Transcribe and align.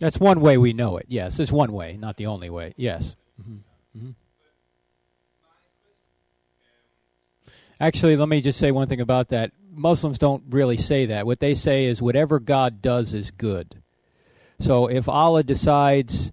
That's 0.00 0.18
one 0.18 0.40
way 0.40 0.56
we 0.56 0.72
know 0.72 0.96
it. 0.96 1.06
Yes, 1.08 1.38
it's 1.38 1.52
one 1.52 1.72
way, 1.72 1.96
not 1.98 2.16
the 2.16 2.26
only 2.26 2.50
way. 2.50 2.72
Yes. 2.76 3.16
Mm-hmm. 3.40 3.98
Mm-hmm. 3.98 4.10
Actually, 7.78 8.16
let 8.16 8.28
me 8.28 8.40
just 8.40 8.58
say 8.58 8.70
one 8.70 8.88
thing 8.88 9.00
about 9.00 9.28
that. 9.28 9.52
Muslims 9.72 10.18
don't 10.18 10.42
really 10.50 10.78
say 10.78 11.06
that. 11.06 11.26
What 11.26 11.38
they 11.38 11.54
say 11.54 11.84
is 11.84 12.02
whatever 12.02 12.40
God 12.40 12.82
does 12.82 13.14
is 13.14 13.30
good. 13.30 13.82
So 14.58 14.86
if 14.86 15.08
Allah 15.08 15.42
decides 15.42 16.32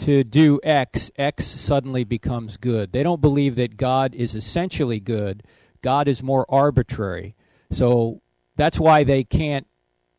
to 0.00 0.24
do 0.24 0.60
X, 0.62 1.10
X 1.16 1.46
suddenly 1.46 2.04
becomes 2.04 2.56
good. 2.56 2.92
They 2.92 3.02
don't 3.02 3.20
believe 3.20 3.56
that 3.56 3.76
God 3.76 4.14
is 4.14 4.34
essentially 4.34 5.00
good. 5.00 5.42
God 5.82 6.08
is 6.08 6.22
more 6.22 6.46
arbitrary. 6.48 7.34
So 7.70 8.22
that's 8.56 8.80
why 8.80 9.04
they 9.04 9.24
can't 9.24 9.66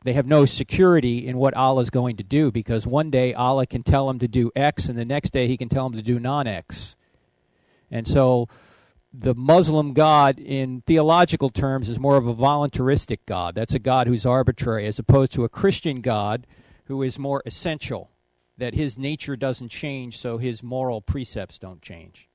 they 0.04 0.12
have 0.14 0.26
no 0.26 0.44
security 0.44 1.26
in 1.26 1.36
what 1.36 1.54
Allah 1.54 1.82
is 1.82 1.90
going 1.90 2.16
to 2.16 2.24
do 2.24 2.50
because 2.50 2.86
one 2.86 3.10
day 3.10 3.34
Allah 3.34 3.66
can 3.66 3.82
tell 3.82 4.06
them 4.08 4.18
to 4.18 4.28
do 4.28 4.50
X 4.56 4.88
and 4.88 4.98
the 4.98 5.04
next 5.04 5.30
day 5.30 5.46
he 5.46 5.56
can 5.56 5.68
tell 5.68 5.88
them 5.88 5.96
to 5.96 6.02
do 6.02 6.18
non 6.18 6.46
X. 6.46 6.96
And 7.90 8.06
so 8.06 8.48
the 9.12 9.34
Muslim 9.34 9.92
God, 9.92 10.38
in 10.38 10.82
theological 10.86 11.50
terms, 11.50 11.88
is 11.88 12.00
more 12.00 12.16
of 12.16 12.26
a 12.26 12.32
voluntaristic 12.32 13.26
God. 13.26 13.54
That's 13.54 13.74
a 13.74 13.78
God 13.78 14.06
who's 14.06 14.24
arbitrary, 14.24 14.86
as 14.86 14.98
opposed 14.98 15.32
to 15.32 15.44
a 15.44 15.48
Christian 15.48 16.00
God 16.00 16.46
who 16.86 17.02
is 17.02 17.18
more 17.18 17.42
essential, 17.44 18.10
that 18.56 18.74
his 18.74 18.98
nature 18.98 19.36
doesn't 19.36 19.68
change, 19.68 20.16
so 20.18 20.38
his 20.38 20.62
moral 20.62 21.00
precepts 21.02 21.58
don't 21.58 21.82
change. 21.82 22.28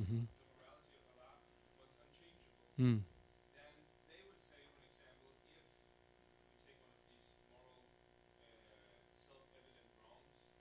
Mm-hmm. 0.00 0.26
Mm. 2.78 3.00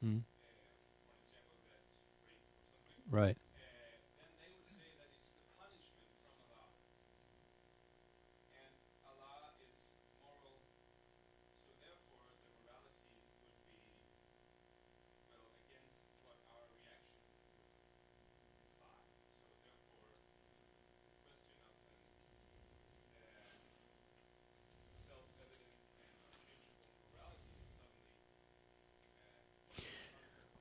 Mm. 0.03 0.21
Right. 3.09 3.37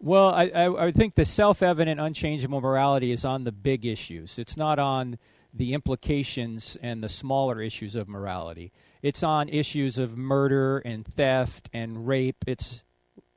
Well, 0.05 0.35
I, 0.35 0.51
I, 0.55 0.87
I 0.89 0.93
think 0.93 1.15
the 1.15 1.25
self 1.25 1.63
evident, 1.63 1.99
unchangeable 1.99 2.61
morality 2.61 3.11
is 3.11 3.25
on 3.25 3.45
the 3.45 3.53
big 3.53 3.87
issues. 3.87 4.39
It's 4.39 4.55
not 4.55 4.79
on 4.79 5.19
the 5.55 5.73
implications 5.73 6.77
and 6.83 7.03
the 7.03 7.09
smaller 7.09 7.63
issues 7.63 7.95
of 7.95 8.07
morality. 8.07 8.71
It's 9.01 9.23
on 9.23 9.49
issues 9.49 9.97
of 9.97 10.15
murder 10.15 10.81
and 10.81 11.07
theft 11.07 11.71
and 11.73 12.07
rape. 12.07 12.45
It's, 12.47 12.85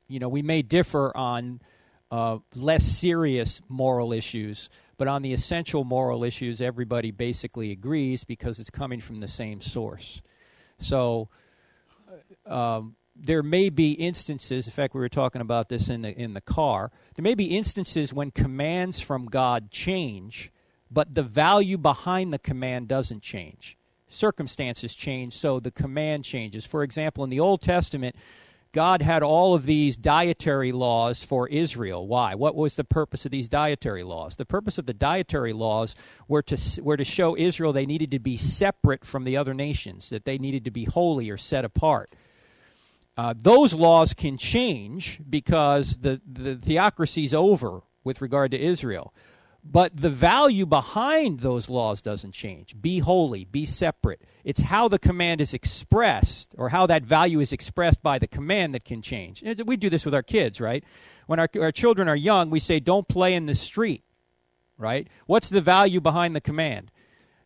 you 0.08 0.18
know, 0.18 0.28
we 0.28 0.42
may 0.42 0.60
differ 0.60 1.10
on 1.16 1.62
uh, 2.10 2.40
less 2.54 2.84
serious 2.84 3.62
moral 3.70 4.12
issues, 4.12 4.68
but 4.98 5.08
on 5.08 5.22
the 5.22 5.32
essential 5.32 5.84
moral 5.84 6.22
issues, 6.22 6.60
everybody 6.60 7.12
basically 7.12 7.72
agrees 7.72 8.24
because 8.24 8.58
it's 8.60 8.68
coming 8.68 9.00
from 9.00 9.20
the 9.20 9.28
same 9.28 9.62
source. 9.62 10.20
So, 10.76 11.30
uh, 12.46 12.76
um, 12.78 12.96
there 13.20 13.42
may 13.42 13.68
be 13.68 13.92
instances 13.92 14.66
in 14.66 14.72
fact 14.72 14.94
we 14.94 15.00
were 15.00 15.08
talking 15.08 15.40
about 15.40 15.68
this 15.68 15.88
in 15.88 16.02
the 16.02 16.16
in 16.18 16.34
the 16.34 16.40
car 16.40 16.90
there 17.16 17.22
may 17.22 17.34
be 17.34 17.56
instances 17.56 18.12
when 18.12 18.30
commands 18.30 19.00
from 19.00 19.26
god 19.26 19.70
change 19.70 20.52
but 20.90 21.14
the 21.14 21.22
value 21.22 21.78
behind 21.78 22.32
the 22.32 22.38
command 22.38 22.88
doesn't 22.88 23.22
change. 23.22 23.76
Circumstances 24.08 24.94
change 24.94 25.34
so 25.34 25.60
the 25.60 25.70
command 25.70 26.24
changes. 26.24 26.66
For 26.66 26.82
example 26.82 27.24
in 27.24 27.30
the 27.30 27.40
old 27.40 27.60
testament 27.60 28.16
god 28.72 29.02
had 29.02 29.22
all 29.22 29.54
of 29.54 29.64
these 29.64 29.96
dietary 29.96 30.72
laws 30.72 31.24
for 31.24 31.46
israel. 31.48 32.06
Why? 32.06 32.34
What 32.34 32.54
was 32.54 32.76
the 32.76 32.84
purpose 32.84 33.26
of 33.26 33.30
these 33.30 33.48
dietary 33.48 34.02
laws? 34.02 34.36
The 34.36 34.46
purpose 34.46 34.78
of 34.78 34.86
the 34.86 34.94
dietary 34.94 35.52
laws 35.52 35.94
were 36.26 36.42
to 36.42 36.82
were 36.82 36.96
to 36.96 37.04
show 37.04 37.36
israel 37.36 37.74
they 37.74 37.86
needed 37.86 38.10
to 38.12 38.18
be 38.18 38.38
separate 38.38 39.04
from 39.04 39.24
the 39.24 39.36
other 39.36 39.52
nations 39.52 40.08
that 40.08 40.24
they 40.24 40.38
needed 40.38 40.64
to 40.64 40.70
be 40.70 40.84
holy 40.84 41.28
or 41.28 41.36
set 41.36 41.66
apart 41.66 42.14
uh, 43.18 43.34
those 43.36 43.74
laws 43.74 44.14
can 44.14 44.38
change 44.38 45.20
because 45.28 45.96
the, 45.96 46.20
the 46.24 46.54
theocracy 46.54 47.24
is 47.24 47.34
over 47.34 47.82
with 48.04 48.20
regard 48.20 48.52
to 48.52 48.58
Israel. 48.58 49.12
But 49.64 49.96
the 49.96 50.08
value 50.08 50.64
behind 50.64 51.40
those 51.40 51.68
laws 51.68 52.00
doesn't 52.00 52.30
change. 52.30 52.80
Be 52.80 53.00
holy, 53.00 53.44
be 53.44 53.66
separate. 53.66 54.22
It's 54.44 54.60
how 54.60 54.86
the 54.86 55.00
command 55.00 55.40
is 55.40 55.52
expressed 55.52 56.54
or 56.56 56.68
how 56.68 56.86
that 56.86 57.02
value 57.02 57.40
is 57.40 57.52
expressed 57.52 58.04
by 58.04 58.20
the 58.20 58.28
command 58.28 58.72
that 58.74 58.84
can 58.84 59.02
change. 59.02 59.42
We 59.66 59.76
do 59.76 59.90
this 59.90 60.04
with 60.04 60.14
our 60.14 60.22
kids, 60.22 60.60
right? 60.60 60.84
When 61.26 61.40
our, 61.40 61.48
our 61.60 61.72
children 61.72 62.08
are 62.08 62.16
young, 62.16 62.50
we 62.50 62.60
say, 62.60 62.78
don't 62.78 63.08
play 63.08 63.34
in 63.34 63.46
the 63.46 63.56
street, 63.56 64.04
right? 64.78 65.08
What's 65.26 65.48
the 65.48 65.60
value 65.60 66.00
behind 66.00 66.36
the 66.36 66.40
command? 66.40 66.92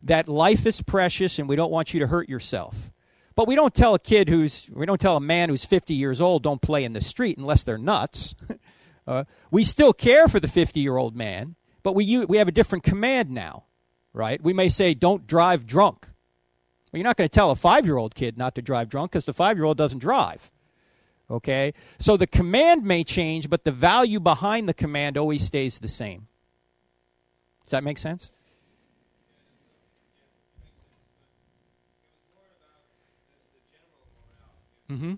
That 0.03 0.29
life 0.29 0.67
is 0.67 0.83
precious 0.83 1.39
and 1.39 1.49
we 1.49 1.57
don't 1.57 1.73
want 1.73 1.95
you 1.95 2.01
to 2.01 2.09
hurt 2.09 2.29
yourself. 2.29 2.93
But 3.35 3.49
we 3.49 3.55
don't 3.55 3.75
tell 3.75 3.95
a 3.95 3.99
kid 3.99 4.29
who's, 4.29 4.69
we 4.73 4.87
don't 4.87 5.01
tell 5.01 5.17
a 5.17 5.21
man 5.21 5.49
who's 5.49 5.65
50 5.65 5.95
years 5.95 6.21
old, 6.21 6.43
don't 6.43 6.61
play 6.61 6.85
in 6.85 6.93
the 6.93 7.01
street 7.01 7.39
unless 7.39 7.65
they're 7.65 7.79
nuts. 7.79 8.35
uh, 9.07 9.25
we 9.51 9.65
still 9.65 9.93
care 9.93 10.29
for 10.29 10.41
the 10.41 10.49
50 10.49 10.81
year 10.81 10.97
old 10.97 11.17
man, 11.17 11.57
but 11.83 11.95
we, 11.95 12.25
we 12.27 12.37
have 12.37 12.49
a 12.49 12.53
different 12.53 12.85
command 12.85 13.31
now, 13.31 13.65
right? 14.13 14.43
We 14.43 14.53
may 14.53 14.69
say, 14.69 14.95
don't 14.95 15.27
drive 15.27 15.67
drunk. 15.67 16.09
Well, 16.93 16.99
you're 16.99 17.05
not 17.05 17.17
going 17.17 17.29
to 17.29 17.35
tell 17.35 17.51
a 17.51 17.57
five 17.57 17.87
year 17.87 17.97
old 17.97 18.15
kid 18.15 18.37
not 18.37 18.55
to 18.57 18.63
drive 18.63 18.89
drunk 18.89 19.13
because 19.13 19.25
the 19.25 19.33
five 19.33 19.57
year 19.57 19.65
old 19.65 19.79
doesn't 19.79 20.01
drive. 20.01 20.51
Okay? 21.31 21.73
So 21.99 22.19
the 22.19 22.27
command 22.27 22.85
may 22.85 23.03
change, 23.05 23.49
but 23.49 23.65
the 23.65 23.73
value 23.73 24.21
behind 24.21 24.69
the 24.69 24.75
command 24.75 25.17
always 25.17 25.43
stays 25.43 25.79
the 25.79 25.89
same. 25.89 26.27
Does 27.65 27.71
that 27.71 27.85
make 27.85 27.97
sense? 27.97 28.31
Mm-hmm. 34.93 35.15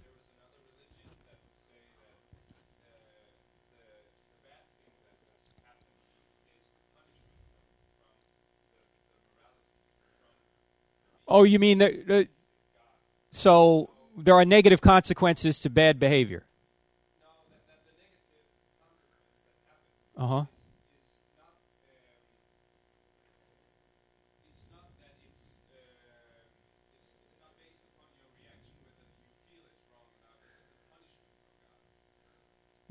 Oh, 11.26 11.42
you 11.42 11.58
mean 11.58 11.78
that? 11.78 12.28
so 13.32 13.90
there 14.16 14.34
are 14.34 14.44
negative 14.44 14.80
consequences 14.80 15.58
to 15.60 15.70
bad 15.70 15.98
behavior. 15.98 16.44
Uh 20.16 20.26
huh. 20.26 20.44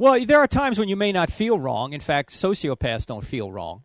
Well, 0.03 0.25
there 0.25 0.41
are 0.41 0.47
times 0.47 0.77
when 0.77 0.89
you 0.89 0.97
may 0.97 1.13
not 1.13 1.31
feel 1.31 1.57
wrong. 1.57 1.93
In 1.93 2.01
fact, 2.01 2.31
sociopaths 2.31 3.05
don't 3.05 3.23
feel 3.23 3.49
wrong. 3.49 3.83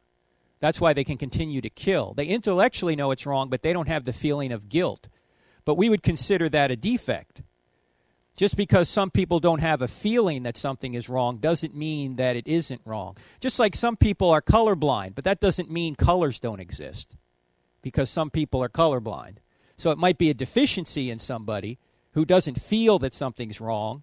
That's 0.58 0.80
why 0.80 0.92
they 0.92 1.04
can 1.04 1.16
continue 1.16 1.60
to 1.60 1.70
kill. 1.70 2.12
They 2.12 2.26
intellectually 2.26 2.96
know 2.96 3.12
it's 3.12 3.24
wrong, 3.24 3.50
but 3.50 3.62
they 3.62 3.72
don't 3.72 3.86
have 3.86 4.02
the 4.02 4.12
feeling 4.12 4.50
of 4.50 4.68
guilt. 4.68 5.08
But 5.64 5.76
we 5.76 5.88
would 5.88 6.02
consider 6.02 6.48
that 6.48 6.72
a 6.72 6.76
defect. 6.76 7.42
Just 8.36 8.56
because 8.56 8.88
some 8.88 9.12
people 9.12 9.38
don't 9.38 9.60
have 9.60 9.80
a 9.80 9.86
feeling 9.86 10.42
that 10.42 10.56
something 10.56 10.94
is 10.94 11.08
wrong 11.08 11.36
doesn't 11.36 11.76
mean 11.76 12.16
that 12.16 12.34
it 12.34 12.48
isn't 12.48 12.80
wrong. 12.84 13.16
Just 13.38 13.60
like 13.60 13.76
some 13.76 13.96
people 13.96 14.28
are 14.28 14.42
colorblind, 14.42 15.14
but 15.14 15.22
that 15.22 15.38
doesn't 15.38 15.70
mean 15.70 15.94
colors 15.94 16.40
don't 16.40 16.58
exist 16.58 17.14
because 17.80 18.10
some 18.10 18.28
people 18.28 18.60
are 18.60 18.68
colorblind. 18.68 19.36
So 19.76 19.92
it 19.92 19.98
might 19.98 20.18
be 20.18 20.30
a 20.30 20.34
deficiency 20.34 21.12
in 21.12 21.20
somebody 21.20 21.78
who 22.14 22.24
doesn't 22.24 22.60
feel 22.60 22.98
that 22.98 23.14
something's 23.14 23.60
wrong, 23.60 24.02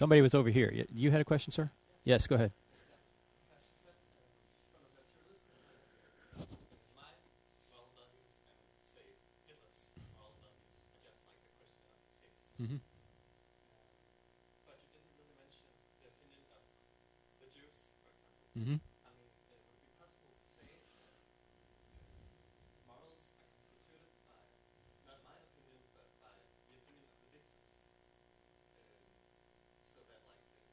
somebody 0.00 0.22
was 0.22 0.34
over 0.34 0.48
here. 0.48 0.72
You 0.88 1.10
had 1.10 1.20
a 1.20 1.24
question, 1.26 1.52
sir? 1.52 1.70
Yes, 2.04 2.26
go 2.26 2.34
ahead. 2.34 2.52
My 6.96 7.12
moral 7.68 7.92
values 7.92 8.32
and 8.48 8.64
say 8.88 9.04
Hitler's 9.44 9.84
moral 10.16 10.32
values 10.40 10.72
are 10.88 11.04
just 11.04 11.20
like 11.28 11.36
the 11.44 11.52
Christian 11.60 12.00
taste. 12.24 12.48
Mm-hmm. 12.56 12.80
But 14.64 14.80
you 14.80 14.88
didn't 14.88 15.12
really 15.20 15.36
mention 15.36 15.68
the 16.00 16.08
opinion 16.08 16.48
of 16.48 16.64
the 17.44 17.52
Jews, 17.52 17.92
for 18.00 18.08
example. 18.08 18.56
Mm-hmm. 18.56 18.80
I 19.04 19.12
mean, 19.20 19.28
uh, 19.52 19.60
would 19.68 19.76
it 19.76 19.84
be 19.84 19.92
possible 20.00 20.32
to 20.32 20.40
say 20.48 20.64
that 20.96 21.12
morals 22.88 23.36
are 23.36 23.52
constituted 23.52 24.16
by, 24.24 24.48
not 25.04 25.20
my 25.28 25.36
opinion, 25.44 25.84
but 25.92 26.08
by 26.24 26.32
the 26.72 26.80
opinion 26.80 27.04
of 27.04 27.20
the 27.20 27.28
victims? 27.36 27.68
Um, 28.80 29.12
so 29.84 30.00
that, 30.08 30.24
like, 30.24 30.48
um, 30.56 30.72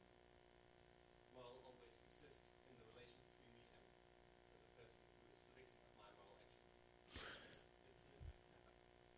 moral 1.36 1.60
always 1.64 1.96
exists 2.08 2.48
in 2.68 2.76
the 2.80 2.86
relation 2.92 3.24
between 3.24 3.56
me 3.56 3.88
and 4.52 4.60
the 4.64 4.72
person 4.76 5.08
who 5.16 5.28
is 5.32 5.40
the 5.44 5.52
victim 5.56 5.80
of 5.88 5.92
my 5.96 6.08
moral 6.20 6.38
actions. 6.44 6.76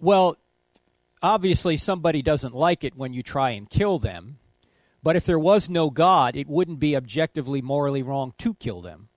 Well, 0.01 0.37
obviously 1.23 1.77
somebody 1.77 2.23
doesn't 2.23 2.55
like 2.55 2.85
it 2.85 2.97
when 2.97 3.13
you 3.13 3.23
try 3.23 3.51
and 3.51 3.69
kill 3.69 3.99
them. 3.99 4.39
But 5.03 5.17
if 5.17 5.27
there 5.27 5.39
was 5.39 5.71
no 5.71 5.91
God, 5.91 6.37
it 6.37 6.49
wouldn't 6.49 6.81
be 6.81 6.97
objectively 6.97 7.63
morally 7.63 8.03
wrong 8.03 8.33
to 8.39 8.55
kill 8.55 8.81
them. 8.81 9.09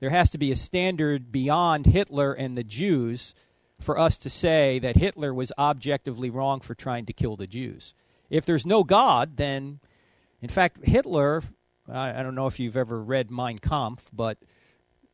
There 0.00 0.10
has 0.10 0.30
to 0.30 0.38
be 0.38 0.50
a 0.50 0.56
standard 0.56 1.30
beyond 1.30 1.86
Hitler 1.86 2.32
and 2.32 2.56
the 2.56 2.64
Jews 2.64 3.34
for 3.80 3.98
us 3.98 4.16
to 4.18 4.30
say 4.30 4.78
that 4.80 4.96
Hitler 4.96 5.34
was 5.34 5.52
objectively 5.58 6.30
wrong 6.30 6.60
for 6.60 6.74
trying 6.74 7.06
to 7.06 7.12
kill 7.12 7.36
the 7.36 7.46
Jews. 7.46 7.94
If 8.30 8.46
there's 8.46 8.66
no 8.66 8.84
God, 8.84 9.36
then, 9.36 9.80
in 10.40 10.48
fact, 10.48 10.84
Hitler, 10.84 11.42
I, 11.88 12.20
I 12.20 12.22
don't 12.22 12.34
know 12.34 12.46
if 12.46 12.58
you've 12.58 12.76
ever 12.76 13.02
read 13.02 13.30
Mein 13.30 13.58
Kampf, 13.58 14.08
but 14.12 14.38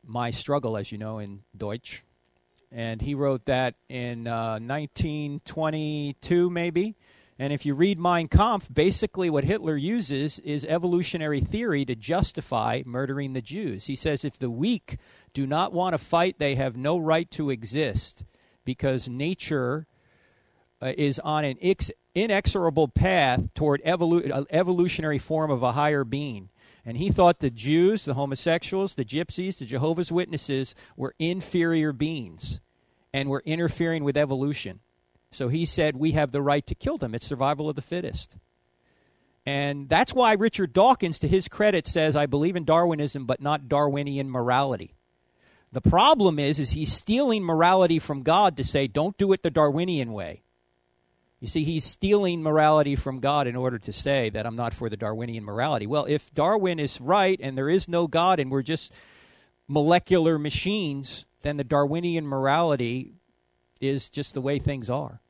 My 0.05 0.31
Struggle, 0.31 0.77
as 0.77 0.91
you 0.91 0.97
know, 0.97 1.19
in 1.19 1.41
Deutsch, 1.55 2.03
and 2.71 3.01
he 3.01 3.15
wrote 3.15 3.45
that 3.45 3.75
in 3.87 4.27
uh, 4.27 4.59
1922, 4.59 6.49
maybe. 6.49 6.95
And 7.41 7.53
if 7.53 7.65
you 7.65 7.73
read 7.73 7.97
Mein 7.97 8.27
Kampf, 8.27 8.67
basically 8.71 9.29
what 9.29 9.45
Hitler 9.45 9.77
uses 9.77 10.39
is 10.39 10.65
evolutionary 10.65 11.39
theory 11.39 11.85
to 11.85 11.95
justify 11.95 12.83
murdering 12.85 13.31
the 13.31 13.41
Jews. 13.41 13.85
He 13.85 13.95
says 13.95 14.25
if 14.25 14.37
the 14.37 14.49
weak 14.49 14.97
do 15.33 15.47
not 15.47 15.71
want 15.71 15.93
to 15.93 15.97
fight, 15.97 16.37
they 16.37 16.55
have 16.55 16.75
no 16.75 16.97
right 16.97 17.31
to 17.31 17.49
exist 17.49 18.25
because 18.65 19.07
nature 19.07 19.87
uh, 20.81 20.93
is 20.97 21.17
on 21.19 21.45
an 21.45 21.57
ex- 21.61 21.91
inexorable 22.13 22.89
path 22.89 23.53
toward 23.53 23.81
evolu- 23.83 24.31
uh, 24.31 24.43
evolutionary 24.49 25.17
form 25.17 25.49
of 25.49 25.63
a 25.63 25.71
higher 25.71 26.03
being. 26.03 26.49
And 26.89 26.97
he 26.97 27.11
thought 27.11 27.37
the 27.37 27.51
Jews, 27.51 28.03
the 28.03 28.15
homosexuals, 28.15 28.95
the 28.95 29.05
gypsies, 29.05 29.59
the 29.59 29.65
Jehovah's 29.65 30.11
Witnesses 30.11 30.73
were 30.97 31.13
inferior 31.19 31.93
beings 31.93 32.61
and 33.13 33.29
were 33.29 33.43
interfering 33.45 34.03
with 34.03 34.17
evolution. 34.17 34.79
So 35.29 35.49
he 35.49 35.67
said 35.67 35.95
we 35.95 36.13
have 36.13 36.31
the 36.31 36.41
right 36.41 36.65
to 36.65 36.73
kill 36.73 36.97
them. 36.97 37.13
It's 37.13 37.27
survival 37.27 37.69
of 37.69 37.75
the 37.75 37.83
fittest. 37.83 38.37
And 39.45 39.87
that's 39.87 40.15
why 40.15 40.33
Richard 40.33 40.73
Dawkins, 40.73 41.19
to 41.19 41.27
his 41.27 41.47
credit, 41.47 41.85
says, 41.85 42.15
I 42.15 42.25
believe 42.25 42.55
in 42.55 42.65
Darwinism, 42.65 43.27
but 43.27 43.39
not 43.39 43.69
Darwinian 43.69 44.27
morality. 44.27 44.95
The 45.71 45.81
problem 45.81 46.39
is, 46.39 46.57
is 46.57 46.71
he's 46.71 46.91
stealing 46.91 47.43
morality 47.43 47.99
from 47.99 48.23
God 48.23 48.57
to 48.57 48.63
say, 48.63 48.87
don't 48.87 49.15
do 49.15 49.31
it 49.31 49.43
the 49.43 49.51
Darwinian 49.51 50.11
way. 50.11 50.41
You 51.39 51.47
see, 51.47 51.63
he's 51.63 51.85
stealing 51.85 52.43
morality 52.43 52.95
from 52.95 53.19
God 53.19 53.47
in 53.47 53.55
order 53.55 53.79
to 53.79 53.93
say 53.93 54.29
that 54.29 54.45
I'm 54.45 54.57
not 54.57 54.73
for 54.73 54.89
the 54.89 54.97
Darwinian 54.97 55.45
morality. 55.45 55.87
Well, 55.87 56.05
if 56.05 56.33
Darwin 56.33 56.79
is 56.79 56.99
right 56.99 57.39
and 57.41 57.57
there 57.57 57.69
is 57.69 57.87
no 57.87 58.07
God 58.07 58.39
and 58.39 58.51
we're 58.51 58.61
just 58.61 58.91
molecular 59.67 60.37
machines, 60.37 61.25
then 61.43 61.55
the 61.55 61.63
Darwinian 61.63 62.27
morality 62.27 63.13
is 63.79 64.09
just 64.09 64.33
the 64.33 64.41
way 64.41 64.59
things 64.59 64.89
are. 64.89 65.21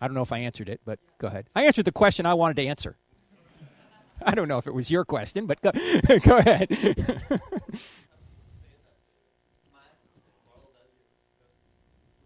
I 0.00 0.08
don't 0.08 0.14
know 0.14 0.22
if 0.22 0.32
I 0.32 0.38
answered 0.38 0.68
it, 0.68 0.80
but 0.84 0.98
go 1.18 1.28
ahead. 1.28 1.46
I 1.54 1.64
answered 1.66 1.84
the 1.84 1.92
question 1.92 2.26
I 2.26 2.34
wanted 2.34 2.56
to 2.56 2.66
answer. 2.66 2.96
I 4.26 4.34
don't 4.34 4.48
know 4.48 4.58
if 4.58 4.66
it 4.66 4.74
was 4.74 4.90
your 4.90 5.04
question, 5.04 5.46
but 5.46 5.60
go, 5.60 5.70
go 6.24 6.38
ahead. 6.38 6.68
My 9.70 9.86
moral 10.42 10.74
value 10.74 11.06
as 11.06 11.14
a 11.14 11.22
person 11.38 11.62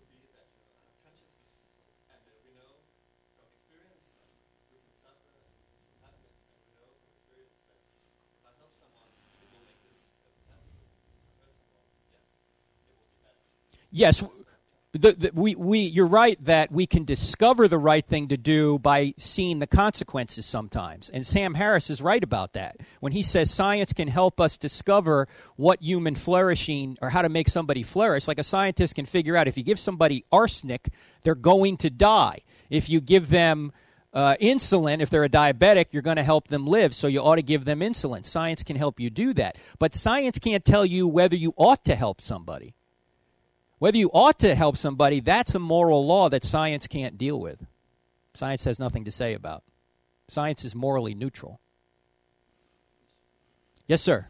would 0.01 0.09
be 0.09 0.25
that 0.41 0.49
you 0.57 0.65
know, 0.65 0.73
I 0.81 0.89
have 0.89 0.97
consciousness, 1.05 1.53
and 2.09 2.25
uh, 2.25 2.33
we 2.49 2.57
know 2.57 2.81
from 3.37 3.45
experience 3.53 4.09
that 4.17 4.33
we 4.73 4.81
can 4.81 4.97
suffer 5.05 5.37
and 5.37 6.01
happiness, 6.01 6.41
and 6.49 6.57
we 6.65 6.73
know 6.81 6.89
from 6.97 7.13
experience 7.13 7.61
that 7.69 7.77
if 8.33 8.41
I 8.49 8.57
help 8.57 8.73
someone, 8.81 9.13
it 9.45 9.49
will 9.53 9.65
make 9.69 9.77
this 9.85 10.17
person 10.25 10.41
happy. 10.49 10.73
If 10.81 11.29
I 11.29 11.45
hurt 11.45 11.53
someone, 11.61 11.85
yeah, 12.09 12.25
it 12.89 12.97
will 12.97 13.05
be 13.05 13.21
bad. 13.21 13.37
Yes, 13.97 14.23
the, 14.93 15.13
the, 15.13 15.31
we, 15.35 15.55
we, 15.55 15.81
you're 15.81 16.07
right 16.07 16.43
that 16.45 16.71
we 16.71 16.87
can 16.87 17.05
discover 17.05 17.69
the 17.69 17.79
right 17.79 18.05
thing 18.05 18.29
to 18.29 18.37
do 18.37 18.79
by 18.79 19.15
seeing 19.19 19.59
the 19.59 19.67
consequences 19.67 20.47
sometimes. 20.47 21.11
And 21.11 21.27
Sam 21.27 21.55
Harris 21.55 21.91
is 21.91 22.01
right 22.01 22.23
about 22.23 22.55
that. 22.55 22.79
When 23.01 23.13
he 23.13 23.23
says 23.23 23.53
science 23.53 23.93
can 23.93 24.09
help 24.09 24.41
us 24.41 24.57
discover 24.57 25.29
what 25.57 25.83
human 25.83 26.15
flourishing 26.15 26.97
or 27.03 27.11
how 27.11 27.23
to 27.23 27.29
make 27.29 27.49
somebody 27.49 27.83
flourish, 27.83 28.29
like 28.29 28.39
a 28.39 28.45
scientist 28.45 28.95
can 28.95 29.07
figure 29.07 29.37
out 29.37 29.49
if 29.49 29.59
you 29.59 29.65
give 29.65 29.79
somebody 29.79 30.25
arsenic, 30.33 30.89
they're 31.23 31.35
going 31.35 31.77
to 31.79 31.91
die. 31.91 32.39
If 32.71 32.89
you 32.89 33.01
give 33.01 33.29
them 33.29 33.73
uh, 34.15 34.37
insulin, 34.41 35.01
if 35.01 35.11
they're 35.11 35.25
a 35.25 35.29
diabetic, 35.29 35.87
you're 35.93 36.03
going 36.03 36.17
to 36.17 36.23
help 36.23 36.49
them 36.49 36.67
live, 36.67 36.95
so 36.95 37.07
you 37.07 37.21
ought 37.21 37.37
to 37.37 37.43
give 37.43 37.67
them 37.67 37.81
insulin. 37.81 38.25
Science 38.25 38.63
can 38.63 38.77
help 38.77 38.99
you 38.99 39.11
do 39.11 39.35
that. 39.35 39.59
But 39.79 39.95
science 39.95 40.39
can't 40.39 40.65
tell 40.65 40.87
you 40.87 41.07
whether 41.07 41.37
you 41.37 41.53
ought 41.57 41.85
to 41.85 41.95
help 41.95 42.23
somebody. 42.23 42.76
Whether 43.79 43.99
you 43.99 44.11
ought 44.13 44.39
to 44.41 44.55
help 44.55 44.77
somebody, 44.77 45.21
that's 45.21 45.55
a 45.55 45.59
moral 45.59 46.07
law 46.07 46.29
that 46.31 46.45
science 46.45 46.87
can't 46.87 47.19
deal 47.19 47.39
with. 47.39 47.67
Science 48.35 48.65
has 48.65 48.79
nothing 48.79 49.05
to 49.05 49.11
say 49.11 49.35
about. 49.35 49.63
Science 50.29 50.65
is 50.65 50.75
morally 50.75 51.15
neutral. 51.15 51.61
Yes, 53.87 54.03
sir. 54.03 54.29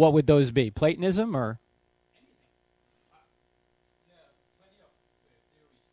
What 0.00 0.16
would 0.16 0.24
those 0.24 0.48
be? 0.48 0.72
Platonism 0.72 1.36
or? 1.36 1.60
anything. 2.16 2.40
Uh, 3.12 3.20
there 4.08 4.16
are 4.16 4.32
plenty 4.56 4.80
of 4.80 4.88
uh, 4.88 5.36
theories 5.52 5.84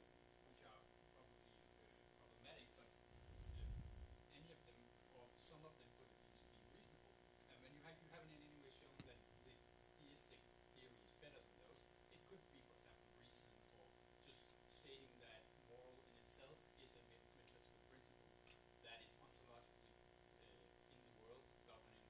which 0.47 0.63
are 0.63 0.79
probably 1.11 1.43
uh, 1.75 2.07
problematic, 2.15 2.71
but 2.79 2.87
uh, 2.87 4.39
any 4.39 4.47
of 4.47 4.63
them 4.63 4.79
or 5.11 5.27
some 5.43 5.59
of 5.67 5.75
them 5.75 5.91
could 5.99 6.07
at 6.07 6.23
least 6.23 6.39
be 6.47 6.55
reasonable. 6.71 7.19
And 7.51 7.59
when 7.59 7.75
you, 7.75 7.83
have, 7.83 7.99
you 7.99 8.07
haven't 8.15 8.31
in 8.31 8.47
any 8.47 8.63
way 8.63 8.71
shown 8.79 8.95
that 9.11 9.19
the 9.43 9.51
theistic 9.99 10.39
theory 10.71 10.95
is 11.03 11.11
better 11.19 11.43
than 11.43 11.67
those, 11.67 11.83
it 12.15 12.23
could 12.31 12.39
be, 12.55 12.63
for 12.63 12.79
example, 12.79 13.11
reason 13.11 13.43
or 13.75 13.91
just 14.23 14.39
stating 14.71 15.11
that 15.19 15.43
moral 15.67 15.99
in 15.99 16.07
itself 16.23 16.55
is 16.79 16.95
a 16.95 17.03
met- 17.11 17.27
metaphysical 17.35 17.83
principle 17.91 18.31
that 18.87 19.03
is 19.03 19.11
ontologically 19.19 19.99
uh, 20.47 20.95
in 20.95 20.99
the 21.03 21.11
world 21.19 21.43
governing 21.67 22.07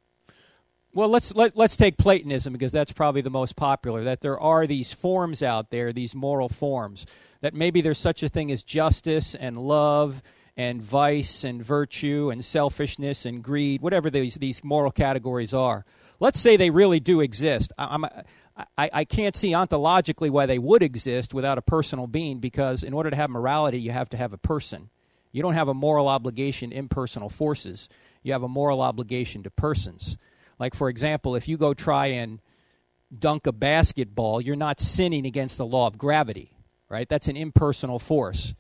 Well, 0.98 1.10
let's 1.10 1.36
let, 1.36 1.56
let's 1.56 1.78
take 1.78 1.96
Platonism 2.00 2.54
because 2.54 2.72
that's 2.72 2.92
probably 2.92 3.22
the 3.22 3.30
most 3.30 3.56
popular. 3.56 4.06
That 4.06 4.22
there 4.22 4.40
are 4.40 4.66
these 4.66 4.92
forms 4.96 5.44
out 5.44 5.70
there, 5.70 5.94
these 5.94 6.16
moral 6.16 6.50
forms. 6.50 7.06
That 7.42 7.54
maybe 7.54 7.82
there's 7.82 8.00
such 8.00 8.24
a 8.24 8.30
thing 8.30 8.52
as 8.52 8.64
justice 8.64 9.36
and 9.36 9.58
love 9.58 10.24
and 10.58 10.82
vice 10.82 11.44
and 11.44 11.64
virtue 11.64 12.32
and 12.32 12.44
selfishness 12.44 13.28
and 13.28 13.44
greed, 13.44 13.80
whatever 13.84 14.10
these 14.10 14.38
these 14.38 14.64
moral 14.64 14.90
categories 14.90 15.54
are. 15.54 15.86
Let's 16.20 16.40
say 16.40 16.58
they 16.58 16.72
really 16.72 17.00
do 17.00 17.22
exist. 17.22 17.72
I, 17.78 18.24
I, 18.76 18.90
I 18.92 19.06
can't 19.06 19.36
see 19.36 19.52
ontologically 19.52 20.32
why 20.32 20.48
they 20.48 20.58
would 20.58 20.82
exist 20.82 21.32
without 21.32 21.60
a 21.60 21.62
personal 21.62 22.08
being 22.08 22.40
because 22.40 22.82
in 22.82 22.96
order 22.96 23.12
to 23.12 23.16
have 23.16 23.30
morality, 23.30 23.80
you 23.80 23.92
have 23.92 24.10
to 24.10 24.18
have 24.18 24.34
a 24.34 24.40
person. 24.40 24.90
You 25.32 25.44
don't 25.44 25.54
have 25.54 25.68
a 25.68 25.76
moral 25.76 26.08
obligation 26.08 26.72
impersonal 26.72 27.30
forces. 27.30 27.88
You 28.24 28.32
have 28.34 28.42
a 28.42 28.50
moral 28.50 28.82
obligation 28.82 29.44
to 29.44 29.52
persons. 29.52 30.18
Like, 30.60 30.74
for 30.74 30.90
example, 30.90 31.36
if 31.36 31.48
you 31.48 31.58
go 31.58 31.74
try 31.74 32.08
and 32.08 32.40
dunk 33.18 33.48
a 33.48 33.52
basketball, 33.52 34.42
you're 34.42 34.56
not 34.56 34.80
sinning 34.80 35.26
against 35.26 35.58
the 35.58 35.66
law 35.66 35.88
of 35.88 35.98
gravity, 35.98 36.52
right? 36.90 37.08
That's 37.08 37.28
an 37.28 37.38
impersonal 37.38 38.00
force. 38.00 38.54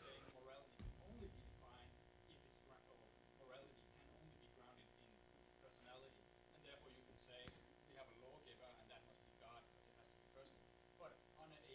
saying 0.00 0.24
morality 0.32 0.80
can 0.80 0.96
only 1.06 1.28
be 1.28 1.40
defined 1.44 1.92
if 2.26 2.40
it's 2.40 2.56
gra- 2.64 2.80
or 2.88 3.04
morality 3.38 3.76
can 3.92 4.00
only 4.16 4.32
be 4.40 4.48
grounded 4.56 4.88
in 5.44 5.52
personality, 5.60 6.24
and 6.56 6.60
therefore 6.64 6.90
you 6.90 7.04
can 7.04 7.18
say 7.28 7.40
we 7.86 7.94
have 8.00 8.08
a 8.10 8.16
lawgiver 8.24 8.70
and 8.80 8.88
that 8.90 9.02
must 9.06 9.20
be 9.22 9.30
God 9.38 9.60
because 9.70 9.84
it 9.86 9.94
has 10.00 10.08
to 10.08 10.18
be 10.18 10.26
personal. 10.32 10.66
But 10.98 11.14
on 11.38 11.52
a, 11.52 11.68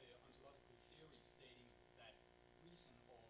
a 0.00 0.08
ontological 0.24 0.80
theory 0.90 1.20
stating 1.38 1.68
that 2.00 2.16
reason 2.64 2.92
or 3.12 3.20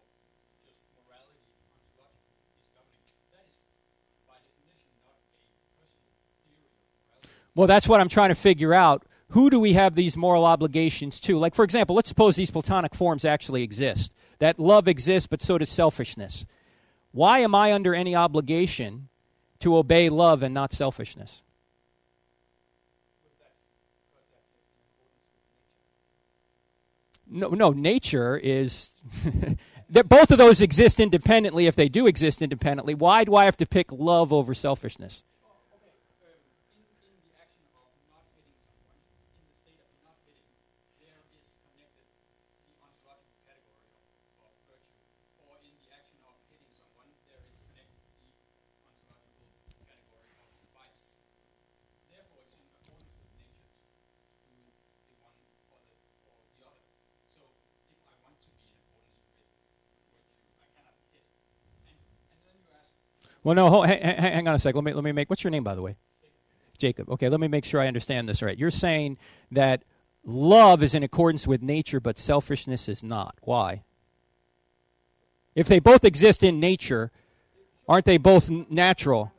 just 0.63 0.81
morality 0.95 1.53
ontologically 1.67 2.47
is 2.57 2.67
governing, 2.73 3.11
that 3.35 3.45
is 3.49 3.59
by 4.25 4.39
definition 4.41 4.93
not 5.05 5.19
a 5.35 5.39
personal 5.77 6.15
theory 6.47 6.69
of 6.69 6.79
morality. 6.95 7.29
Well, 7.59 7.67
that's 7.67 7.89
what 7.89 7.99
I'm 7.99 8.07
trying 8.07 8.29
to 8.29 8.35
figure 8.35 8.73
out. 8.73 9.03
Who 9.31 9.49
do 9.49 9.59
we 9.59 9.73
have 9.73 9.93
these 9.93 10.15
moral 10.15 10.45
obligations 10.45 11.19
to? 11.19 11.37
Like, 11.37 11.53
for 11.53 11.65
example, 11.65 11.93
let's 11.93 12.07
suppose 12.07 12.37
these 12.37 12.51
Platonic 12.51 12.95
forms 12.95 13.25
actually 13.25 13.63
exist. 13.63 14.13
That 14.37 14.59
love 14.59 14.87
exists, 14.87 15.27
but 15.27 15.41
so 15.41 15.57
does 15.57 15.69
selfishness. 15.69 16.45
Why 17.11 17.39
am 17.39 17.53
I 17.53 17.73
under 17.73 17.93
any 17.93 18.15
obligation 18.15 19.09
to 19.59 19.75
obey 19.75 20.07
love 20.07 20.41
and 20.41 20.53
not 20.53 20.71
selfishness? 20.71 21.43
No, 27.29 27.49
no. 27.49 27.71
Nature 27.71 28.37
is. 28.37 28.91
that 29.89 30.07
both 30.07 30.31
of 30.31 30.37
those 30.37 30.61
exist 30.61 30.97
independently. 30.97 31.67
If 31.67 31.75
they 31.75 31.89
do 31.89 32.07
exist 32.07 32.41
independently, 32.41 32.95
why 32.95 33.25
do 33.25 33.35
I 33.35 33.43
have 33.43 33.57
to 33.57 33.65
pick 33.65 33.91
love 33.91 34.31
over 34.31 34.53
selfishness? 34.53 35.25
Okay, 35.75 35.91
um, 36.25 36.39
in, 36.75 36.83
in 37.05 37.13
the 37.21 37.31
action 37.39 37.65
of 37.77 37.87
not 38.09 38.25
hitting 38.35 38.53
someone, 38.61 38.97
in 39.33 39.45
the 39.47 39.53
state 39.53 39.79
of 39.79 39.89
not 40.03 40.17
hitting, 40.27 40.49
there 40.99 41.21
is 41.33 41.45
connected 41.61 42.09
the 42.65 42.73
ontological 42.81 43.37
category 43.47 43.89
of, 43.95 44.05
of 44.43 44.53
virtue. 44.67 44.99
Or 45.45 45.57
in 45.63 45.73
the 45.79 45.89
action 45.93 46.19
of 46.25 46.35
hitting 46.49 46.73
someone, 46.75 47.09
there 47.29 47.41
is 47.41 47.53
connected 47.69 48.01
the 48.21 48.33
ontological 49.09 49.49
category 49.85 50.33
of 50.41 50.49
vice. 50.75 51.15
Therefore, 52.11 52.43
it's 52.43 52.57
in 52.57 52.65
accordance 52.69 53.13
with 53.17 53.33
nature 53.39 53.73
to 54.41 54.47
do 54.51 54.59
the 55.09 55.15
one 55.21 55.37
or 55.69 55.81
the, 55.89 55.97
or 56.27 56.37
the 56.53 56.61
other. 56.65 56.89
So, 57.33 57.45
if 57.93 58.03
I 58.05 58.15
want 58.25 58.37
to 58.41 58.49
be 58.57 58.67
in 58.67 58.77
accordance 58.83 59.29
with 59.39 59.53
virtue, 60.11 60.49
I 60.59 60.67
cannot 60.75 60.97
hit. 61.13 61.25
And, 61.87 61.97
and 62.33 62.39
then 62.45 62.57
you 62.61 62.69
ask, 62.75 62.91
Well, 63.43 63.55
no, 63.55 63.69
hold, 63.69 63.87
hang, 63.87 64.01
hang 64.01 64.47
on 64.47 64.55
a 64.55 64.59
sec. 64.59 64.75
Let 64.75 64.83
me 64.83 64.93
let 64.93 65.03
me 65.03 65.11
make. 65.11 65.29
What's 65.29 65.43
your 65.43 65.51
name, 65.51 65.63
by 65.63 65.75
the 65.75 65.81
way? 65.81 65.95
Jacob. 66.77 67.09
Okay, 67.09 67.29
let 67.29 67.39
me 67.39 67.47
make 67.47 67.65
sure 67.65 67.81
I 67.81 67.87
understand 67.87 68.29
this 68.29 68.41
right. 68.41 68.57
You're 68.57 68.71
saying 68.71 69.17
that 69.51 69.83
love 70.23 70.83
is 70.83 70.93
in 70.95 71.03
accordance 71.03 71.47
with 71.47 71.61
nature, 71.61 71.99
but 71.99 72.17
selfishness 72.17 72.89
is 72.89 73.03
not. 73.03 73.35
Why? 73.41 73.83
If 75.55 75.67
they 75.67 75.79
both 75.79 76.05
exist 76.05 76.43
in 76.43 76.59
nature, 76.59 77.11
aren't 77.87 78.05
they 78.05 78.17
both 78.17 78.49
natural? 78.49 79.33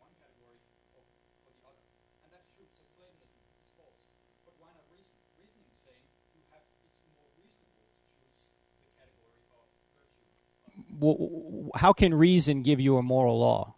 one 0.00 0.12
category 0.20 0.60
or, 0.92 1.00
or 1.00 1.52
the 1.56 1.64
other. 1.64 1.84
And 2.24 2.32
that's 2.34 2.48
true. 2.56 2.68
So 2.76 2.84
Platonism 2.96 3.40
is 3.64 3.72
false. 3.76 3.96
But 4.44 4.54
why 4.60 4.68
not 4.76 4.84
reason? 4.92 5.16
Reasoning 5.40 5.64
is 5.72 5.80
saying 5.80 6.04
you 6.36 6.42
have 6.52 6.64
it's 6.84 7.00
more 7.14 7.24
reasonable 7.40 7.88
to 7.88 8.04
choose 8.20 8.52
the 8.84 8.92
category 9.00 9.44
of 9.56 9.64
virtue 9.96 10.20
W- 10.76 10.84
w- 10.84 10.89
how 11.74 11.92
can 11.92 12.14
reason 12.14 12.62
give 12.62 12.80
you 12.80 12.96
a 12.96 13.02
moral 13.02 13.38
law? 13.38 13.74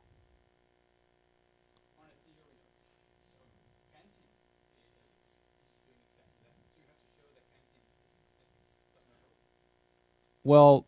Well, 10.45 10.87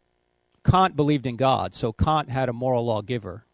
Kant 0.65 0.97
believed 0.97 1.27
in 1.27 1.37
God, 1.37 1.75
so 1.75 1.93
Kant 1.93 2.29
had 2.29 2.49
a 2.49 2.53
moral 2.53 2.91
of 2.91 3.07
morality. 3.07 3.45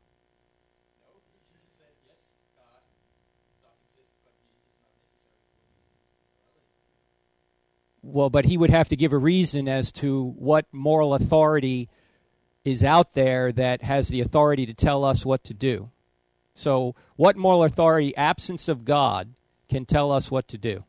Well, 8.03 8.31
but 8.31 8.47
he 8.47 8.57
would 8.57 8.71
have 8.71 8.89
to 8.89 8.97
give 8.97 9.13
a 9.13 9.19
reason 9.19 9.69
as 9.69 9.93
to 9.93 10.31
what 10.39 10.67
moral 10.73 11.13
authority 11.13 11.91
is 12.65 12.85
out 12.85 13.15
there 13.15 13.53
that 13.53 13.83
has 13.83 14.09
the 14.09 14.21
authority 14.21 14.67
to 14.67 14.75
tell 14.75 15.05
us 15.05 15.25
what 15.25 15.45
to 15.45 15.55
do. 15.55 15.91
So, 16.55 16.95
what 17.17 17.37
moral 17.37 17.65
authority, 17.65 18.15
absence 18.17 18.69
of 18.69 18.85
God, 18.85 19.33
can 19.69 19.87
tell 19.87 20.13
us 20.13 20.31
what 20.31 20.49
to 20.49 20.59
do? 20.59 20.85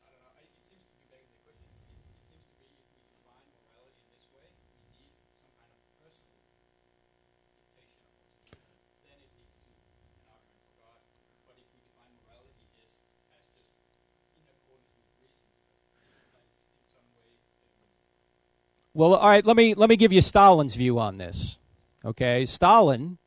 I 0.00 0.08
don't 0.08 0.22
know. 0.22 0.32
I, 0.32 0.46
it 0.48 0.64
seems 0.64 0.86
to 0.86 0.94
be 0.96 1.04
begging 1.12 1.28
the 1.34 1.42
question. 1.44 1.68
It, 1.92 2.00
it 2.08 2.24
seems 2.24 2.46
to 2.46 2.54
be 2.56 2.72
if 2.72 2.88
we 2.88 3.02
define 3.04 3.42
morality 3.52 4.00
in 4.00 4.08
this 4.16 4.24
way, 4.32 4.48
we 4.96 5.02
need 5.12 5.28
some 5.36 5.52
kind 5.60 5.74
of 5.76 5.82
personal 6.00 6.40
dictation 6.40 7.04
of 7.60 7.68
what 7.76 7.84
to 7.92 7.98
do. 8.00 8.16
Then 9.04 9.18
it 9.20 9.28
leads 9.36 9.52
to 9.60 9.68
an 9.68 10.24
argument 10.30 10.62
for 10.62 10.72
God. 10.78 11.02
But 11.44 11.58
if 11.60 11.68
we 11.74 11.84
define 11.84 12.16
morality 12.22 12.64
as, 12.80 12.96
as 13.34 13.44
just 13.52 13.76
in 14.38 14.46
accordance 14.46 14.94
with 14.96 15.10
reason, 15.20 15.52
because 16.00 16.32
that 16.32 16.46
is 16.48 16.64
in 16.70 16.86
some 16.88 17.08
way 17.18 17.34
um, 17.60 17.92
Well, 18.94 19.14
all 19.14 19.28
right, 19.28 19.44
let 19.44 19.56
me 19.56 19.74
let 19.74 19.88
me 19.88 19.96
give 19.96 20.12
you 20.12 20.20
Stalin's 20.20 20.74
view 20.74 20.98
on 20.98 21.16
this. 21.16 21.58
Okay, 22.04 22.44
Stalin, 22.44 23.18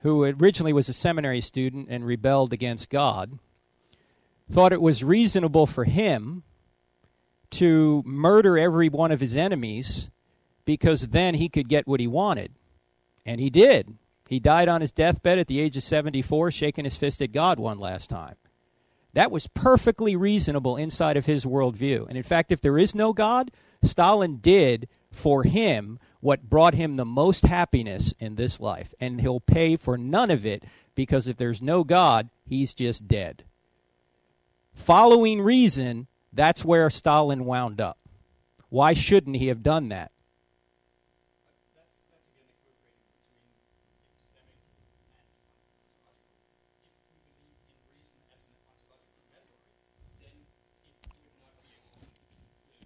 who 0.00 0.24
originally 0.24 0.72
was 0.72 0.88
a 0.88 0.92
seminary 0.92 1.40
student 1.40 1.88
and 1.90 2.04
rebelled 2.04 2.52
against 2.52 2.90
God, 2.90 3.38
thought 4.50 4.72
it 4.72 4.82
was 4.82 5.04
reasonable 5.04 5.66
for 5.66 5.84
him 5.84 6.42
to 7.50 8.02
murder 8.04 8.58
every 8.58 8.88
one 8.88 9.12
of 9.12 9.20
his 9.20 9.36
enemies 9.36 10.10
because 10.64 11.08
then 11.08 11.34
he 11.34 11.48
could 11.48 11.68
get 11.68 11.86
what 11.86 12.00
he 12.00 12.06
wanted. 12.06 12.52
And 13.26 13.40
he 13.40 13.50
did. 13.50 13.96
He 14.28 14.40
died 14.40 14.68
on 14.68 14.80
his 14.80 14.92
deathbed 14.92 15.38
at 15.38 15.48
the 15.48 15.60
age 15.60 15.76
of 15.76 15.82
74, 15.82 16.52
shaking 16.52 16.84
his 16.84 16.96
fist 16.96 17.20
at 17.20 17.32
God 17.32 17.58
one 17.58 17.78
last 17.78 18.08
time. 18.08 18.36
That 19.12 19.30
was 19.30 19.48
perfectly 19.48 20.14
reasonable 20.16 20.76
inside 20.76 21.16
of 21.16 21.26
his 21.26 21.44
worldview. 21.44 22.06
And 22.08 22.16
in 22.16 22.22
fact, 22.22 22.52
if 22.52 22.60
there 22.60 22.78
is 22.78 22.94
no 22.94 23.12
God, 23.12 23.50
Stalin 23.82 24.36
did 24.36 24.88
for 25.10 25.42
him 25.42 25.98
what 26.20 26.48
brought 26.48 26.74
him 26.74 26.96
the 26.96 27.04
most 27.04 27.44
happiness 27.44 28.14
in 28.20 28.36
this 28.36 28.60
life. 28.60 28.94
And 29.00 29.20
he'll 29.20 29.40
pay 29.40 29.76
for 29.76 29.98
none 29.98 30.30
of 30.30 30.46
it 30.46 30.64
because 30.94 31.28
if 31.28 31.36
there's 31.36 31.62
no 31.62 31.82
God, 31.82 32.28
he's 32.44 32.74
just 32.74 33.08
dead. 33.08 33.44
Following 34.74 35.40
reason, 35.40 36.06
that's 36.32 36.64
where 36.64 36.88
Stalin 36.90 37.44
wound 37.44 37.80
up. 37.80 37.98
Why 38.68 38.92
shouldn't 38.92 39.36
he 39.36 39.48
have 39.48 39.62
done 39.62 39.88
that? 39.88 40.12
that's 41.74 41.90
that's 42.06 42.30
again 42.30 42.46
equilibrating 42.54 43.02
between 43.10 43.50
epistemic 44.06 44.62
and 44.62 44.78
ontological. 45.18 46.46
If 46.86 47.02
we 47.10 47.18
believe 47.26 47.58
in 47.66 47.74
reason 47.90 48.14
as 48.30 48.46
an 48.46 48.54
ontological 48.62 49.26
category, 49.26 49.74
then 50.22 50.38
it 50.38 51.18
would 51.18 51.34
not 51.42 51.58
be 51.66 51.74
according. 51.74 52.14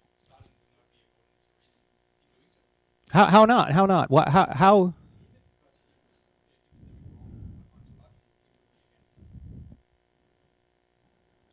Uh, 0.01 0.17
Stalin 0.25 0.49
would 0.57 0.73
not 0.73 0.89
be 0.89 1.05
according 1.05 1.37
to 1.37 1.53
reason 1.53 2.09
in 2.09 2.25
doing 2.33 2.49
so. 2.49 2.65
How, 3.15 3.27
how 3.27 3.45
not? 3.45 3.71
How 3.71 3.85
not? 3.85 4.11
Wha 4.11 4.29
how, 4.29 4.47
how? 4.51 4.93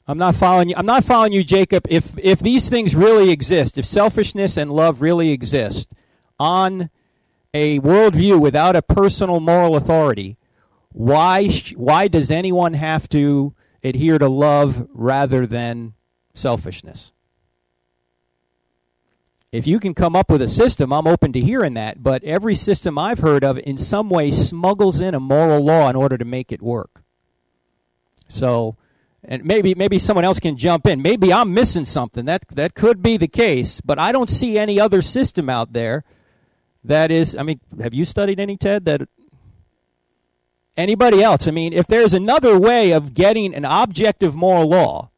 I'm 0.08 0.18
not 0.18 0.34
following 0.34 0.70
you. 0.70 0.74
I'm 0.76 0.86
not 0.86 1.04
following 1.04 1.32
you, 1.32 1.44
Jacob. 1.44 1.86
If 1.88 2.18
if 2.18 2.40
these 2.40 2.68
things 2.68 2.96
really 2.96 3.30
exist, 3.30 3.78
if 3.78 3.86
selfishness 3.86 4.56
and 4.56 4.72
love 4.72 5.00
really 5.00 5.30
exist 5.30 5.94
on 6.40 6.90
a 7.54 7.78
worldview 7.78 8.40
without 8.40 8.74
a 8.74 8.82
personal 8.82 9.38
moral 9.38 9.76
authority, 9.76 10.36
why 10.88 11.48
sh- 11.48 11.74
why 11.76 12.08
does 12.08 12.32
anyone 12.32 12.74
have 12.74 13.08
to 13.10 13.54
adhere 13.84 14.18
to 14.18 14.28
love 14.28 14.88
rather 14.92 15.46
than 15.46 15.94
selfishness? 16.34 17.12
If 19.52 19.66
you 19.66 19.78
can 19.78 19.92
come 19.92 20.16
up 20.16 20.30
with 20.30 20.40
a 20.40 20.48
system, 20.48 20.94
I'm 20.94 21.06
open 21.06 21.34
to 21.34 21.40
hearing 21.40 21.74
that, 21.74 22.02
but 22.02 22.24
every 22.24 22.54
system 22.54 22.98
I've 22.98 23.18
heard 23.18 23.44
of 23.44 23.58
in 23.58 23.76
some 23.76 24.08
way 24.08 24.30
smuggles 24.30 24.98
in 24.98 25.14
a 25.14 25.20
moral 25.20 25.62
law 25.62 25.90
in 25.90 25.96
order 25.96 26.16
to 26.16 26.24
make 26.24 26.50
it 26.52 26.62
work. 26.62 27.02
So, 28.28 28.76
and 29.22 29.44
maybe 29.44 29.74
maybe 29.74 29.98
someone 29.98 30.24
else 30.24 30.40
can 30.40 30.56
jump 30.56 30.86
in. 30.86 31.02
Maybe 31.02 31.34
I'm 31.34 31.52
missing 31.52 31.84
something. 31.84 32.24
That 32.24 32.48
that 32.48 32.74
could 32.74 33.02
be 33.02 33.18
the 33.18 33.28
case, 33.28 33.82
but 33.82 33.98
I 33.98 34.10
don't 34.10 34.30
see 34.30 34.56
any 34.58 34.80
other 34.80 35.02
system 35.02 35.50
out 35.50 35.74
there 35.74 36.02
that 36.82 37.10
is 37.10 37.36
I 37.36 37.42
mean, 37.42 37.60
have 37.78 37.92
you 37.92 38.06
studied 38.06 38.40
any 38.40 38.56
Ted 38.56 38.86
that 38.86 39.02
anybody 40.78 41.22
else? 41.22 41.46
I 41.46 41.50
mean, 41.50 41.74
if 41.74 41.86
there's 41.86 42.14
another 42.14 42.58
way 42.58 42.92
of 42.92 43.12
getting 43.12 43.54
an 43.54 43.66
objective 43.66 44.34
moral 44.34 44.70
law 44.70 45.10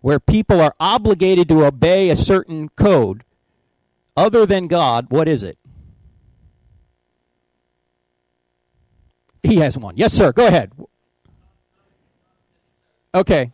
where 0.00 0.20
people 0.20 0.60
are 0.60 0.74
obligated 0.78 1.48
to 1.48 1.64
obey 1.64 2.08
a 2.08 2.16
certain 2.16 2.68
code 2.70 3.24
other 4.20 4.44
than 4.44 4.66
God, 4.66 5.06
what 5.08 5.28
is 5.28 5.42
it? 5.42 5.58
He 9.42 9.56
has 9.56 9.78
one. 9.78 9.96
Yes, 9.96 10.12
sir. 10.12 10.30
Go 10.32 10.46
ahead. 10.46 10.72
Okay. 13.14 13.50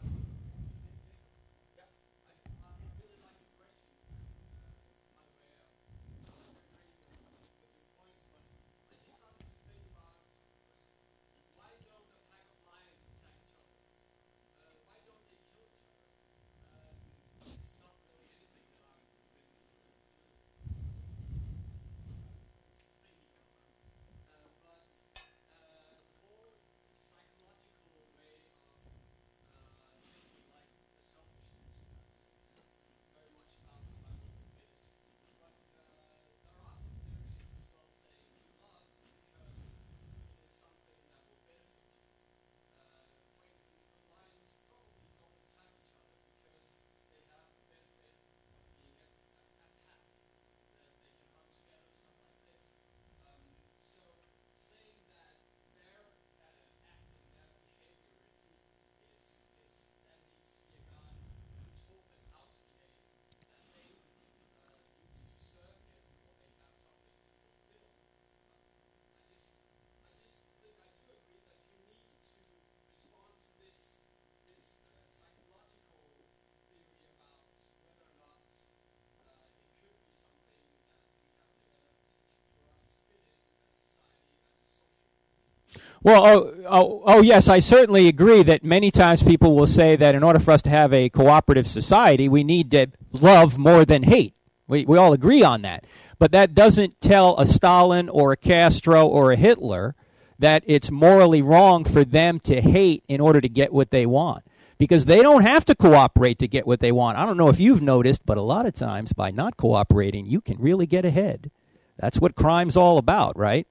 Well, 86.03 86.27
oh, 86.27 86.55
oh, 86.69 87.03
oh, 87.05 87.23
yes, 87.23 87.49
I 87.49 87.59
certainly 87.59 88.07
agree 88.07 88.43
that 88.45 88.63
many 88.63 88.91
times 88.91 89.23
people 89.23 89.57
will 89.57 89.67
say 89.67 89.97
that 89.97 90.15
in 90.15 90.23
order 90.23 90.39
for 90.39 90.53
us 90.53 90.63
to 90.63 90.71
have 90.71 90.93
a 90.93 91.09
cooperative 91.09 91.67
society, 91.67 92.29
we 92.29 92.45
need 92.45 92.71
to 92.73 92.89
love 93.13 93.59
more 93.59 93.85
than 93.85 94.03
hate. 94.05 94.35
We, 94.69 94.85
we 94.85 94.99
all 94.99 95.13
agree 95.13 95.43
on 95.43 95.63
that. 95.63 95.85
But 96.19 96.33
that 96.33 96.55
doesn't 96.55 97.01
tell 97.01 97.39
a 97.39 97.47
Stalin 97.47 98.09
or 98.09 98.33
a 98.33 98.37
Castro 98.37 99.07
or 99.07 99.31
a 99.31 99.37
Hitler 99.37 99.95
that 100.39 100.63
it's 100.67 100.91
morally 100.91 101.43
wrong 101.43 101.85
for 101.85 102.05
them 102.05 102.41
to 102.41 102.61
hate 102.61 103.03
in 103.09 103.21
order 103.21 103.41
to 103.41 103.49
get 103.49 103.73
what 103.73 103.91
they 103.91 104.07
want. 104.07 104.45
Because 104.79 105.07
they 105.07 105.23
don't 105.23 105.43
have 105.43 105.65
to 105.67 105.75
cooperate 105.75 106.39
to 106.41 106.49
get 106.49 106.67
what 106.67 106.81
they 106.81 106.93
want. 106.93 107.17
I 107.17 107.25
don't 107.25 107.39
know 107.39 107.49
if 107.49 107.59
you've 107.59 107.81
noticed, 107.81 108.27
but 108.27 108.37
a 108.37 108.43
lot 108.43 108.67
of 108.67 108.75
times 108.75 109.15
by 109.15 109.31
not 109.31 109.57
cooperating, 109.57 110.27
you 110.27 110.43
can 110.43 110.59
really 110.59 110.87
get 110.87 111.07
ahead. 111.07 111.51
That's 111.99 112.21
what 112.21 112.35
crime's 112.35 112.77
all 112.77 112.99
about, 112.99 113.39
right? 113.39 113.67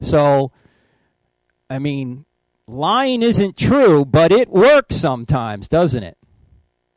So 0.00 0.52
I 1.68 1.78
mean, 1.78 2.24
lying 2.66 3.22
isn't 3.22 3.56
true, 3.56 4.04
but 4.04 4.30
it 4.32 4.48
works 4.48 4.96
sometimes, 4.96 5.68
doesn't 5.68 6.02
it? 6.02 6.16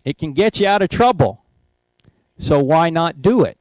It 0.05 0.17
can 0.17 0.33
get 0.33 0.59
you 0.59 0.67
out 0.67 0.81
of 0.81 0.89
trouble. 0.89 1.43
So 2.37 2.59
why 2.63 2.89
not 2.89 3.21
do 3.21 3.43
it 3.43 3.57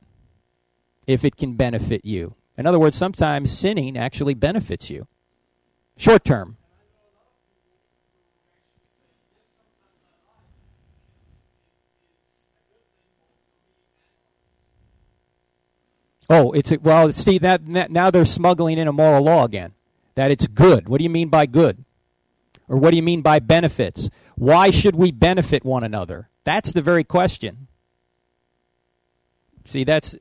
if 1.07 1.25
it 1.25 1.37
can 1.37 1.55
benefit 1.55 2.05
you? 2.05 2.35
In 2.57 2.67
other 2.67 2.79
words, 2.79 2.97
sometimes 2.97 3.57
sinning 3.57 3.97
actually 3.97 4.35
benefits 4.35 4.91
you. 4.91 5.07
Short 5.97 6.25
term. 6.25 6.57
Oh, 16.31 16.53
it's 16.53 16.71
a, 16.71 16.79
well, 16.79 17.11
see 17.11 17.39
that 17.39 17.67
now 17.67 18.11
they're 18.11 18.27
smuggling 18.27 18.77
in 18.77 18.87
a 18.87 18.93
moral 18.93 19.25
law 19.25 19.47
again 19.47 19.73
that 20.19 20.33
it's 20.33 20.49
good. 20.49 20.89
What 20.89 20.99
do 20.99 21.05
you 21.05 21.11
mean 21.11 21.29
by 21.29 21.47
good? 21.47 21.85
Or 22.67 22.77
what 22.77 22.91
do 22.91 22.97
you 22.97 23.05
mean 23.05 23.23
by 23.23 23.39
benefits? 23.39 24.11
Why 24.35 24.71
should 24.71 24.97
we 24.97 25.13
benefit 25.13 25.65
one 25.65 25.85
another? 25.85 26.29
That's 26.43 26.73
the 26.73 26.83
very 26.83 27.05
question. 27.05 27.69
See, 29.65 29.85
that's. 29.85 30.17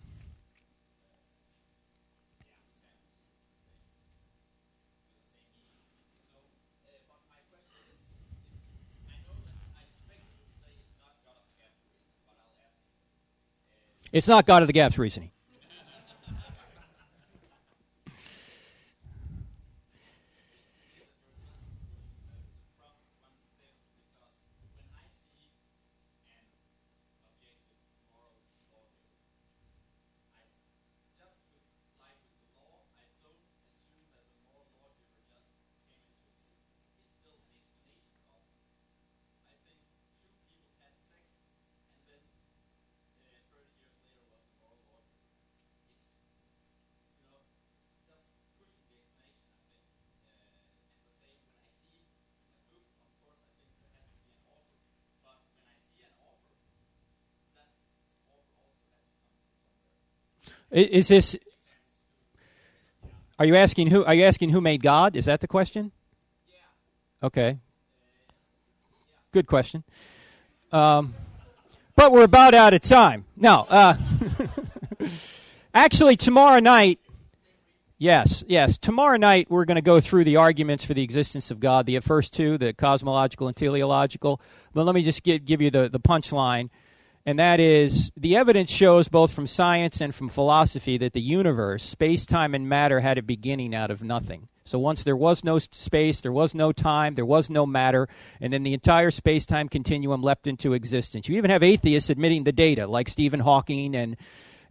It's 14.11 14.27
not 14.27 14.47
God 14.47 14.63
of 14.63 14.67
the 14.67 14.73
gaps 14.73 14.97
reasoning. 14.97 15.31
Is 60.71 61.07
this? 61.07 61.35
Are 63.39 63.45
you 63.45 63.55
asking 63.55 63.87
who? 63.87 64.05
Are 64.05 64.13
you 64.13 64.25
asking 64.25 64.49
who 64.51 64.61
made 64.61 64.83
God? 64.83 65.15
Is 65.15 65.25
that 65.25 65.41
the 65.41 65.47
question? 65.47 65.91
Okay. 67.23 67.57
Good 69.31 69.47
question. 69.47 69.83
Um, 70.71 71.13
but 71.95 72.11
we're 72.11 72.23
about 72.23 72.53
out 72.53 72.73
of 72.73 72.81
time. 72.81 73.25
No. 73.35 73.65
Uh, 73.67 73.95
actually, 75.73 76.15
tomorrow 76.15 76.59
night. 76.59 76.99
Yes, 77.97 78.45
yes. 78.47 78.77
Tomorrow 78.77 79.17
night 79.17 79.47
we're 79.49 79.65
going 79.65 79.75
to 79.75 79.81
go 79.81 79.99
through 79.99 80.23
the 80.23 80.37
arguments 80.37 80.85
for 80.85 80.93
the 80.93 81.03
existence 81.03 81.51
of 81.51 81.59
God. 81.59 81.85
The 81.85 81.99
first 81.99 82.31
two, 82.31 82.57
the 82.57 82.71
cosmological 82.71 83.47
and 83.47 83.57
teleological. 83.57 84.39
But 84.73 84.85
let 84.85 84.95
me 84.95 85.03
just 85.03 85.21
give, 85.21 85.43
give 85.43 85.61
you 85.61 85.69
the, 85.69 85.89
the 85.89 85.99
punchline 85.99 86.69
and 87.25 87.39
that 87.39 87.59
is 87.59 88.11
the 88.15 88.35
evidence 88.35 88.71
shows 88.71 89.07
both 89.07 89.31
from 89.31 89.47
science 89.47 90.01
and 90.01 90.15
from 90.15 90.29
philosophy 90.29 90.97
that 90.97 91.13
the 91.13 91.21
universe, 91.21 91.83
space, 91.83 92.25
time, 92.25 92.55
and 92.55 92.67
matter 92.67 92.99
had 92.99 93.17
a 93.17 93.21
beginning 93.21 93.75
out 93.75 93.91
of 93.91 94.03
nothing. 94.03 94.47
So 94.63 94.77
once 94.77 95.03
there 95.03 95.17
was 95.17 95.43
no 95.43 95.57
space, 95.57 96.21
there 96.21 96.31
was 96.31 96.53
no 96.53 96.71
time, 96.71 97.15
there 97.15 97.25
was 97.25 97.49
no 97.49 97.65
matter, 97.65 98.07
and 98.39 98.53
then 98.53 98.61
the 98.63 98.73
entire 98.73 99.09
space 99.09 99.45
time 99.45 99.67
continuum 99.67 100.21
leapt 100.21 100.45
into 100.45 100.73
existence. 100.73 101.27
You 101.27 101.37
even 101.37 101.49
have 101.49 101.63
atheists 101.63 102.11
admitting 102.11 102.43
the 102.43 102.51
data, 102.51 102.85
like 102.85 103.09
Stephen 103.09 103.39
Hawking 103.39 103.95
and 103.95 104.15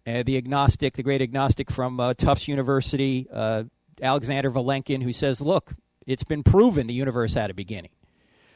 uh, 0.06 0.22
the 0.22 0.36
agnostic, 0.36 0.94
the 0.94 1.02
great 1.02 1.20
agnostic 1.20 1.70
from 1.70 1.98
uh, 1.98 2.14
Tufts 2.14 2.46
University, 2.46 3.26
uh, 3.32 3.64
Alexander 4.00 4.50
Vilenkin, 4.52 5.02
who 5.02 5.12
says, 5.12 5.40
look, 5.40 5.74
it's 6.06 6.24
been 6.24 6.44
proven 6.44 6.86
the 6.86 6.94
universe 6.94 7.34
had 7.34 7.50
a 7.50 7.54
beginning. 7.54 7.90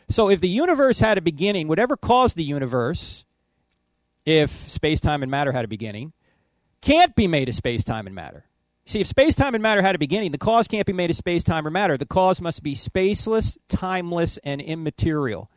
So 0.09 0.31
if 0.31 0.41
the 0.41 0.49
universe 0.49 1.01
had 1.01 1.19
a 1.19 1.23
beginning, 1.23 1.69
whatever 1.69 1.97
caused 1.97 2.37
the 2.37 2.45
universe, 2.45 3.25
if 4.25 4.51
space, 4.51 5.01
time, 5.01 5.23
and 5.23 5.31
matter 5.31 5.53
had 5.53 5.65
a 5.65 5.69
beginning, 5.69 6.13
can't 6.81 7.15
be 7.15 7.27
made 7.29 7.49
of 7.49 7.55
space, 7.55 7.85
time, 7.85 8.07
and 8.07 8.15
matter. 8.15 8.45
See, 8.85 9.01
if 9.01 9.07
space, 9.07 9.35
time, 9.35 9.55
and 9.55 9.63
matter 9.63 9.83
had 9.83 9.95
a 9.95 9.99
beginning, 9.99 10.33
the 10.33 10.39
cause 10.39 10.67
can't 10.67 10.87
be 10.87 10.93
made 10.93 11.11
of 11.11 11.17
space, 11.17 11.45
time, 11.45 11.67
or 11.67 11.71
matter. 11.71 11.97
The 11.97 12.07
cause 12.07 12.41
must 12.41 12.63
be 12.63 12.75
spaceless, 12.75 13.57
timeless, 13.69 14.39
and 14.43 14.61
immaterial. 14.61 15.51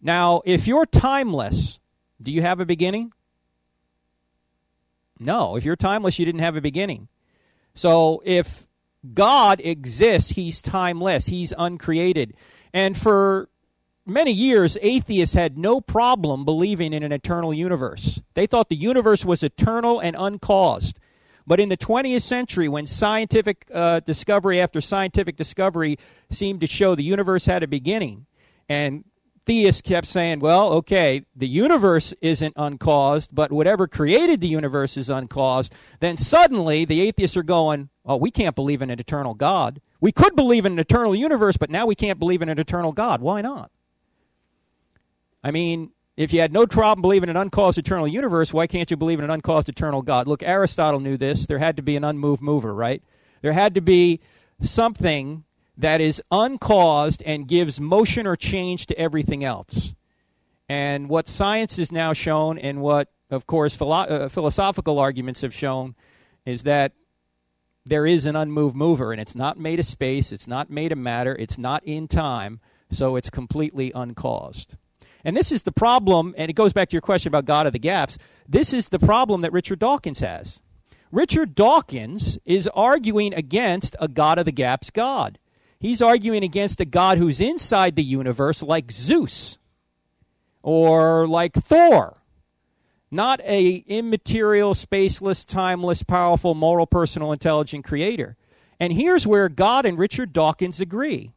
Now, 0.00 0.42
if 0.44 0.68
you're 0.68 0.86
timeless, 0.86 1.80
do 2.22 2.30
you 2.30 2.42
have 2.42 2.60
a 2.60 2.66
beginning? 2.66 3.12
No. 5.18 5.56
If 5.56 5.64
you're 5.64 5.76
timeless, 5.76 6.18
you 6.18 6.24
didn't 6.24 6.42
have 6.42 6.56
a 6.56 6.60
beginning. 6.60 7.08
So 7.74 8.22
if 8.24 8.66
God 9.12 9.60
exists, 9.60 10.30
he's 10.30 10.60
timeless, 10.60 11.26
he's 11.26 11.52
uncreated. 11.56 12.34
And 12.72 12.96
for 12.96 13.48
many 14.06 14.32
years, 14.32 14.78
atheists 14.80 15.34
had 15.34 15.58
no 15.58 15.80
problem 15.80 16.44
believing 16.44 16.92
in 16.92 17.02
an 17.02 17.12
eternal 17.12 17.52
universe. 17.52 18.20
They 18.34 18.46
thought 18.46 18.68
the 18.68 18.76
universe 18.76 19.24
was 19.24 19.42
eternal 19.42 20.00
and 20.00 20.16
uncaused. 20.18 20.98
But 21.46 21.60
in 21.60 21.68
the 21.68 21.76
20th 21.76 22.22
century, 22.22 22.68
when 22.68 22.86
scientific 22.86 23.66
uh, 23.72 24.00
discovery 24.00 24.60
after 24.60 24.80
scientific 24.80 25.36
discovery 25.36 25.98
seemed 26.30 26.60
to 26.62 26.66
show 26.66 26.94
the 26.94 27.04
universe 27.04 27.46
had 27.46 27.62
a 27.62 27.68
beginning, 27.68 28.26
and 28.68 29.04
theists 29.46 29.80
kept 29.80 30.08
saying, 30.08 30.40
well, 30.40 30.72
okay, 30.72 31.24
the 31.36 31.46
universe 31.46 32.12
isn't 32.20 32.54
uncaused, 32.56 33.30
but 33.32 33.52
whatever 33.52 33.86
created 33.86 34.40
the 34.40 34.48
universe 34.48 34.96
is 34.96 35.08
uncaused, 35.08 35.72
then 36.00 36.16
suddenly 36.16 36.84
the 36.84 37.00
atheists 37.00 37.36
are 37.36 37.44
going, 37.44 37.88
oh, 38.04 38.16
we 38.16 38.32
can't 38.32 38.56
believe 38.56 38.82
in 38.82 38.90
an 38.90 38.98
eternal 38.98 39.34
God. 39.34 39.80
We 40.00 40.10
could 40.10 40.34
believe 40.34 40.66
in 40.66 40.72
an 40.72 40.78
eternal 40.80 41.14
universe, 41.14 41.56
but 41.56 41.70
now 41.70 41.86
we 41.86 41.94
can't 41.94 42.18
believe 42.18 42.42
in 42.42 42.48
an 42.48 42.58
eternal 42.58 42.90
God. 42.92 43.20
Why 43.20 43.40
not? 43.40 43.70
I 45.46 45.52
mean, 45.52 45.92
if 46.16 46.32
you 46.32 46.40
had 46.40 46.52
no 46.52 46.66
problem 46.66 47.02
believing 47.02 47.28
in 47.28 47.36
an 47.36 47.40
uncaused 47.40 47.78
eternal 47.78 48.08
universe, 48.08 48.52
why 48.52 48.66
can't 48.66 48.90
you 48.90 48.96
believe 48.96 49.20
in 49.20 49.24
an 49.24 49.30
uncaused 49.30 49.68
eternal 49.68 50.02
God? 50.02 50.26
Look, 50.26 50.42
Aristotle 50.42 50.98
knew 50.98 51.16
this. 51.16 51.46
There 51.46 51.60
had 51.60 51.76
to 51.76 51.82
be 51.82 51.94
an 51.94 52.02
unmoved 52.02 52.42
mover, 52.42 52.74
right? 52.74 53.00
There 53.42 53.52
had 53.52 53.76
to 53.76 53.80
be 53.80 54.18
something 54.60 55.44
that 55.76 56.00
is 56.00 56.20
uncaused 56.32 57.22
and 57.24 57.46
gives 57.46 57.80
motion 57.80 58.26
or 58.26 58.34
change 58.34 58.86
to 58.86 58.98
everything 58.98 59.44
else. 59.44 59.94
And 60.68 61.08
what 61.08 61.28
science 61.28 61.76
has 61.76 61.92
now 61.92 62.12
shown, 62.12 62.58
and 62.58 62.80
what, 62.80 63.12
of 63.30 63.46
course, 63.46 63.76
philo- 63.76 63.94
uh, 63.98 64.28
philosophical 64.28 64.98
arguments 64.98 65.42
have 65.42 65.54
shown, 65.54 65.94
is 66.44 66.64
that 66.64 66.90
there 67.84 68.04
is 68.04 68.26
an 68.26 68.34
unmoved 68.34 68.74
mover, 68.74 69.12
and 69.12 69.20
it's 69.20 69.36
not 69.36 69.60
made 69.60 69.78
of 69.78 69.86
space, 69.86 70.32
it's 70.32 70.48
not 70.48 70.70
made 70.70 70.90
of 70.90 70.98
matter, 70.98 71.36
it's 71.38 71.56
not 71.56 71.84
in 71.84 72.08
time, 72.08 72.58
so 72.90 73.14
it's 73.14 73.30
completely 73.30 73.92
uncaused. 73.94 74.74
And 75.26 75.36
this 75.36 75.50
is 75.50 75.62
the 75.62 75.72
problem, 75.72 76.36
and 76.38 76.48
it 76.48 76.54
goes 76.54 76.72
back 76.72 76.88
to 76.88 76.94
your 76.94 77.00
question 77.00 77.30
about 77.30 77.46
God 77.46 77.66
of 77.66 77.72
the 77.72 77.80
gaps. 77.80 78.16
This 78.48 78.72
is 78.72 78.90
the 78.90 79.00
problem 79.00 79.40
that 79.40 79.52
Richard 79.52 79.80
Dawkins 79.80 80.20
has. 80.20 80.62
Richard 81.10 81.56
Dawkins 81.56 82.38
is 82.44 82.68
arguing 82.68 83.34
against 83.34 83.96
a 83.98 84.06
God 84.06 84.38
of 84.38 84.44
the 84.44 84.52
gaps 84.52 84.90
God. 84.90 85.40
He's 85.80 86.00
arguing 86.00 86.44
against 86.44 86.80
a 86.80 86.84
God 86.84 87.18
who's 87.18 87.40
inside 87.40 87.96
the 87.96 88.04
universe, 88.04 88.62
like 88.62 88.92
Zeus 88.92 89.58
or 90.62 91.26
like 91.26 91.54
Thor, 91.54 92.14
not 93.10 93.40
a 93.40 93.82
immaterial, 93.88 94.74
spaceless, 94.74 95.44
timeless, 95.44 96.04
powerful, 96.04 96.54
moral, 96.54 96.86
personal, 96.86 97.32
intelligent 97.32 97.84
creator. 97.84 98.36
And 98.78 98.92
here's 98.92 99.26
where 99.26 99.48
God 99.48 99.86
and 99.86 99.98
Richard 99.98 100.32
Dawkins 100.32 100.80
agree. 100.80 101.32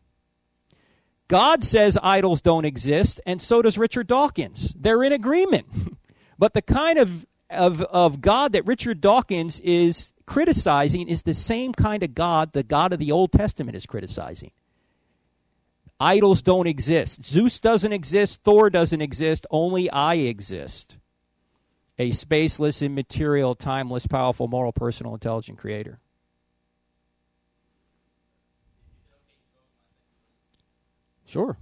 God 1.30 1.63
says 1.63 1.98
idols 2.02 2.42
don't 2.42 2.65
exist, 2.65 3.22
and 3.26 3.42
so 3.42 3.62
does 3.62 3.78
Richard 3.78 4.08
Dawkins. 4.08 4.76
They're 4.78 5.04
in 5.04 5.13
agreement. 5.13 5.68
but 6.39 6.54
the 6.54 6.62
kind 6.62 6.98
of, 6.98 7.26
of, 7.52 7.82
of 7.84 8.20
God 8.20 8.54
that 8.54 8.65
Richard 8.65 9.00
Dawkins 9.00 9.60
is 9.60 10.12
criticizing 10.26 11.08
is 11.08 11.24
the 11.24 11.36
same 11.36 11.72
kind 11.72 12.04
of 12.04 12.15
God 12.15 12.52
the 12.54 12.63
God 12.63 12.94
of 12.94 13.00
the 13.00 13.12
Old 13.12 13.32
Testament 13.32 13.78
is 13.78 13.86
criticizing. 13.86 14.52
Idols 16.00 16.42
don't 16.42 16.68
exist. 16.68 17.24
Zeus 17.24 17.60
doesn't 17.60 17.94
exist. 17.94 18.39
Thor 18.44 18.70
doesn't 18.70 19.02
exist. 19.02 19.46
Only 19.52 19.89
I 19.89 20.15
exist. 20.15 20.98
A 22.00 22.10
spaceless, 22.10 22.84
immaterial, 22.84 23.54
timeless, 23.54 24.08
powerful, 24.08 24.48
moral, 24.48 24.72
personal, 24.72 25.13
intelligent 25.13 25.60
creator. 25.60 26.00
Sure. 31.30 31.60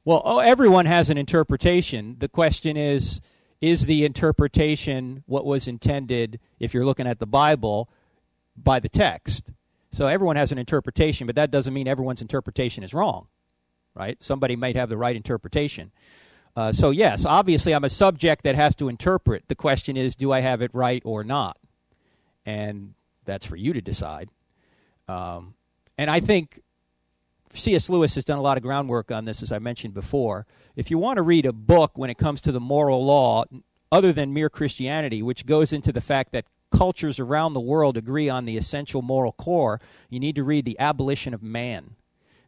Well, 0.04 0.20
oh, 0.24 0.40
everyone 0.40 0.86
has 0.86 1.10
an 1.10 1.18
interpretation. 1.18 2.16
The 2.18 2.28
question 2.28 2.76
is 2.76 3.20
is 3.60 3.86
the 3.86 4.04
interpretation 4.04 5.22
what 5.26 5.46
was 5.46 5.68
intended 5.68 6.40
if 6.58 6.74
you're 6.74 6.84
looking 6.84 7.06
at 7.06 7.20
the 7.20 7.26
Bible 7.26 7.88
by 8.56 8.80
the 8.80 8.88
text? 8.88 9.52
So 9.92 10.08
everyone 10.08 10.34
has 10.34 10.50
an 10.50 10.58
interpretation, 10.58 11.28
but 11.28 11.36
that 11.36 11.52
doesn't 11.52 11.72
mean 11.72 11.86
everyone's 11.86 12.20
interpretation 12.20 12.82
is 12.82 12.92
wrong, 12.92 13.28
right? 13.94 14.20
Somebody 14.20 14.56
might 14.56 14.74
have 14.74 14.88
the 14.88 14.96
right 14.96 15.14
interpretation. 15.14 15.92
Uh, 16.56 16.72
so, 16.72 16.90
yes, 16.90 17.24
obviously, 17.24 17.72
I'm 17.72 17.84
a 17.84 17.88
subject 17.88 18.42
that 18.42 18.56
has 18.56 18.74
to 18.76 18.88
interpret. 18.88 19.44
The 19.46 19.54
question 19.54 19.96
is, 19.96 20.16
do 20.16 20.32
I 20.32 20.40
have 20.40 20.60
it 20.60 20.72
right 20.74 21.02
or 21.04 21.22
not? 21.22 21.56
And 22.44 22.94
that's 23.24 23.46
for 23.46 23.56
you 23.56 23.72
to 23.74 23.80
decide. 23.80 24.28
Um, 25.06 25.54
and 25.96 26.10
I 26.10 26.18
think 26.18 26.60
C.S. 27.54 27.90
Lewis 27.90 28.14
has 28.14 28.24
done 28.24 28.38
a 28.38 28.42
lot 28.42 28.56
of 28.56 28.62
groundwork 28.62 29.10
on 29.10 29.24
this, 29.24 29.42
as 29.42 29.52
I 29.52 29.58
mentioned 29.58 29.94
before. 29.94 30.46
If 30.74 30.90
you 30.90 30.98
want 30.98 31.16
to 31.16 31.22
read 31.22 31.46
a 31.46 31.52
book 31.52 31.92
when 31.96 32.10
it 32.10 32.18
comes 32.18 32.40
to 32.42 32.52
the 32.52 32.60
moral 32.60 33.04
law, 33.04 33.44
other 33.90 34.12
than 34.12 34.32
mere 34.32 34.48
Christianity, 34.48 35.22
which 35.22 35.44
goes 35.44 35.72
into 35.72 35.92
the 35.92 36.00
fact 36.00 36.32
that 36.32 36.46
cultures 36.70 37.20
around 37.20 37.52
the 37.52 37.60
world 37.60 37.98
agree 37.98 38.28
on 38.28 38.46
the 38.46 38.56
essential 38.56 39.02
moral 39.02 39.32
core, 39.32 39.80
you 40.08 40.18
need 40.18 40.36
to 40.36 40.44
read 40.44 40.64
The 40.64 40.78
Abolition 40.78 41.34
of 41.34 41.42
Man. 41.42 41.96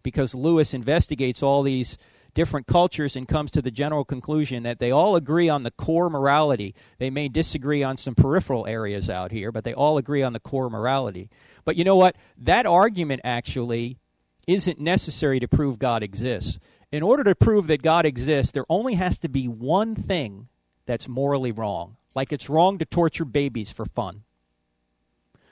Because 0.03 0.35
Lewis 0.35 0.75
investigates 0.75 1.43
all 1.43 1.63
these 1.63 1.99
different 2.35 2.67
cultures 2.67 3.15
and 3.15 3.29
comes 3.29 3.51
to 3.53 3.63
the 3.63 3.71
general 3.71 4.05
conclusion 4.05 4.65
that 4.65 4.79
they 4.79 4.91
all 4.91 5.17
agree 5.17 5.49
on 5.49 5.63
the 5.63 5.71
core 5.71 6.11
morality. 6.11 6.75
They 6.99 7.11
may 7.11 7.29
disagree 7.29 7.83
on 7.83 7.97
some 7.97 8.15
peripheral 8.15 8.67
areas 8.67 9.09
out 9.09 9.31
here, 9.31 9.53
but 9.53 9.65
they 9.65 9.73
all 9.73 9.99
agree 9.99 10.23
on 10.23 10.33
the 10.33 10.41
core 10.41 10.69
morality. 10.69 11.31
But 11.65 11.77
you 11.77 11.85
know 11.85 11.97
what? 11.97 12.17
That 12.37 12.67
argument 12.67 13.21
actually 13.25 13.99
isn't 14.47 14.81
necessary 14.81 15.41
to 15.41 15.49
prove 15.49 15.79
God 15.79 16.03
exists. 16.03 16.59
In 16.93 17.03
order 17.03 17.25
to 17.25 17.35
prove 17.35 17.67
that 17.67 17.83
God 17.83 18.07
exists, 18.07 18.53
there 18.53 18.67
only 18.69 18.95
has 18.95 19.19
to 19.19 19.29
be 19.29 19.47
one 19.47 19.95
thing 19.95 20.49
that's 20.87 21.09
morally 21.09 21.53
wrong. 21.53 21.97
Like 22.15 22.33
it's 22.33 22.49
wrong 22.49 22.79
to 22.79 22.85
torture 22.85 23.25
babies 23.25 23.73
for 23.73 23.85
fun. 23.85 24.23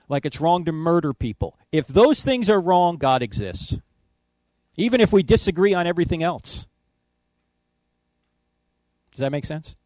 Like 0.08 0.26
it's 0.26 0.40
wrong 0.40 0.64
to 0.66 0.72
murder 0.72 1.12
people. 1.12 1.58
If 1.72 1.86
those 1.86 2.22
things 2.22 2.48
are 2.48 2.60
wrong, 2.60 2.96
God 2.96 3.22
exists. 3.22 3.78
Even 4.76 5.00
if 5.00 5.12
we 5.12 5.22
disagree 5.22 5.74
on 5.74 5.86
everything 5.86 6.22
else. 6.22 6.66
Does 9.10 9.20
that 9.20 9.32
make 9.32 9.44
sense? 9.44 9.76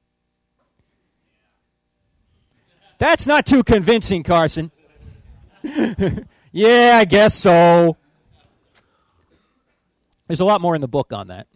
That's 2.99 3.27
not 3.27 3.47
too 3.47 3.63
convincing, 3.63 4.23
Carson. 4.23 4.71
yeah, 6.53 6.99
I 6.99 7.05
guess 7.05 7.35
so. 7.35 7.97
There's 10.27 10.41
a 10.41 10.45
lot 10.45 10.61
more 10.61 10.75
in 10.75 10.81
the 10.81 10.89
book 10.89 11.13
on 11.13 11.29
that. 11.29 11.47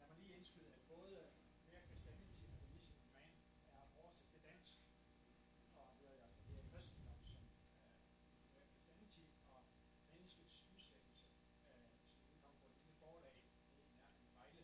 Lad 0.00 0.08
mig 0.08 0.18
lige 0.20 0.36
indskyde, 0.38 0.68
at 0.78 0.84
både 0.92 1.08
mere 1.16 1.30
Christianity 1.40 2.12
og 2.12 2.28
Abolition 2.68 3.00
of 3.00 3.08
Man 3.16 3.30
oversat 3.72 4.12
til 4.32 4.40
dansk, 4.48 4.76
og 5.80 5.86
det 6.00 6.12
det 6.56 6.64
kristendom 6.72 7.16
som 7.32 7.40
mere 8.36 8.52
Christianity 8.60 9.24
og 9.54 9.60
menneskets 10.12 10.54
udslættelse, 10.72 11.24
som 11.60 11.72
udkom 12.28 12.52
på 12.60 12.66
et 12.70 12.76
lille 12.80 12.94
forlag 13.02 13.34
nede 13.40 13.88
i 13.88 13.96
nærheden 13.96 14.20
af 14.24 14.30
Vejle 14.36 14.62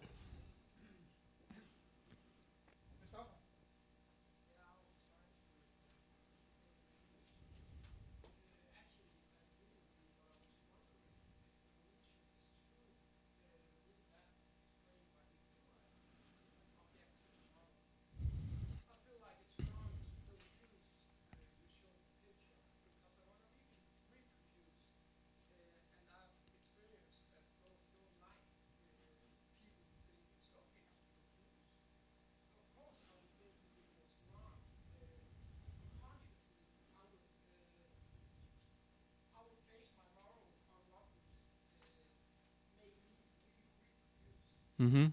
Mm-hmm. 44.81 45.07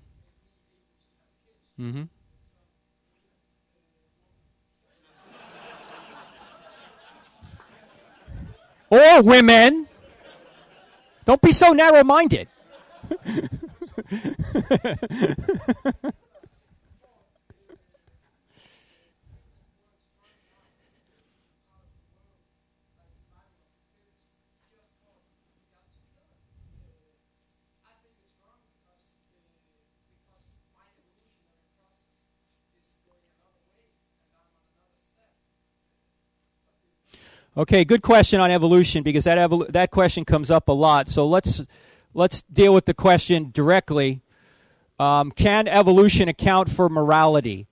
Mm-hmm. 1.80 2.04
Or 8.90 9.22
women. 9.24 9.88
Don't 11.26 11.42
be 11.42 11.52
so 11.52 11.74
narrow 11.74 12.06
minded. 12.06 12.48
Okay, 37.58 37.86
good 37.86 38.04
question 38.04 38.40
on 38.40 38.52
evolution 38.52 39.02
because 39.02 39.24
that 39.24 39.40
evol- 39.40 39.68
that 39.72 39.90
question 39.90 40.24
comes 40.24 40.52
up 40.52 40.70
a 40.70 40.72
lot. 40.72 41.10
So 41.10 41.28
let's 41.28 41.64
let's 42.14 42.44
deal 42.44 42.72
with 42.72 42.86
the 42.86 42.94
question 42.94 43.50
directly. 43.52 44.22
Um, 45.00 45.32
can 45.32 45.68
evolution 45.68 46.30
account 46.30 46.70
for 46.70 46.88
morality? 46.88 47.66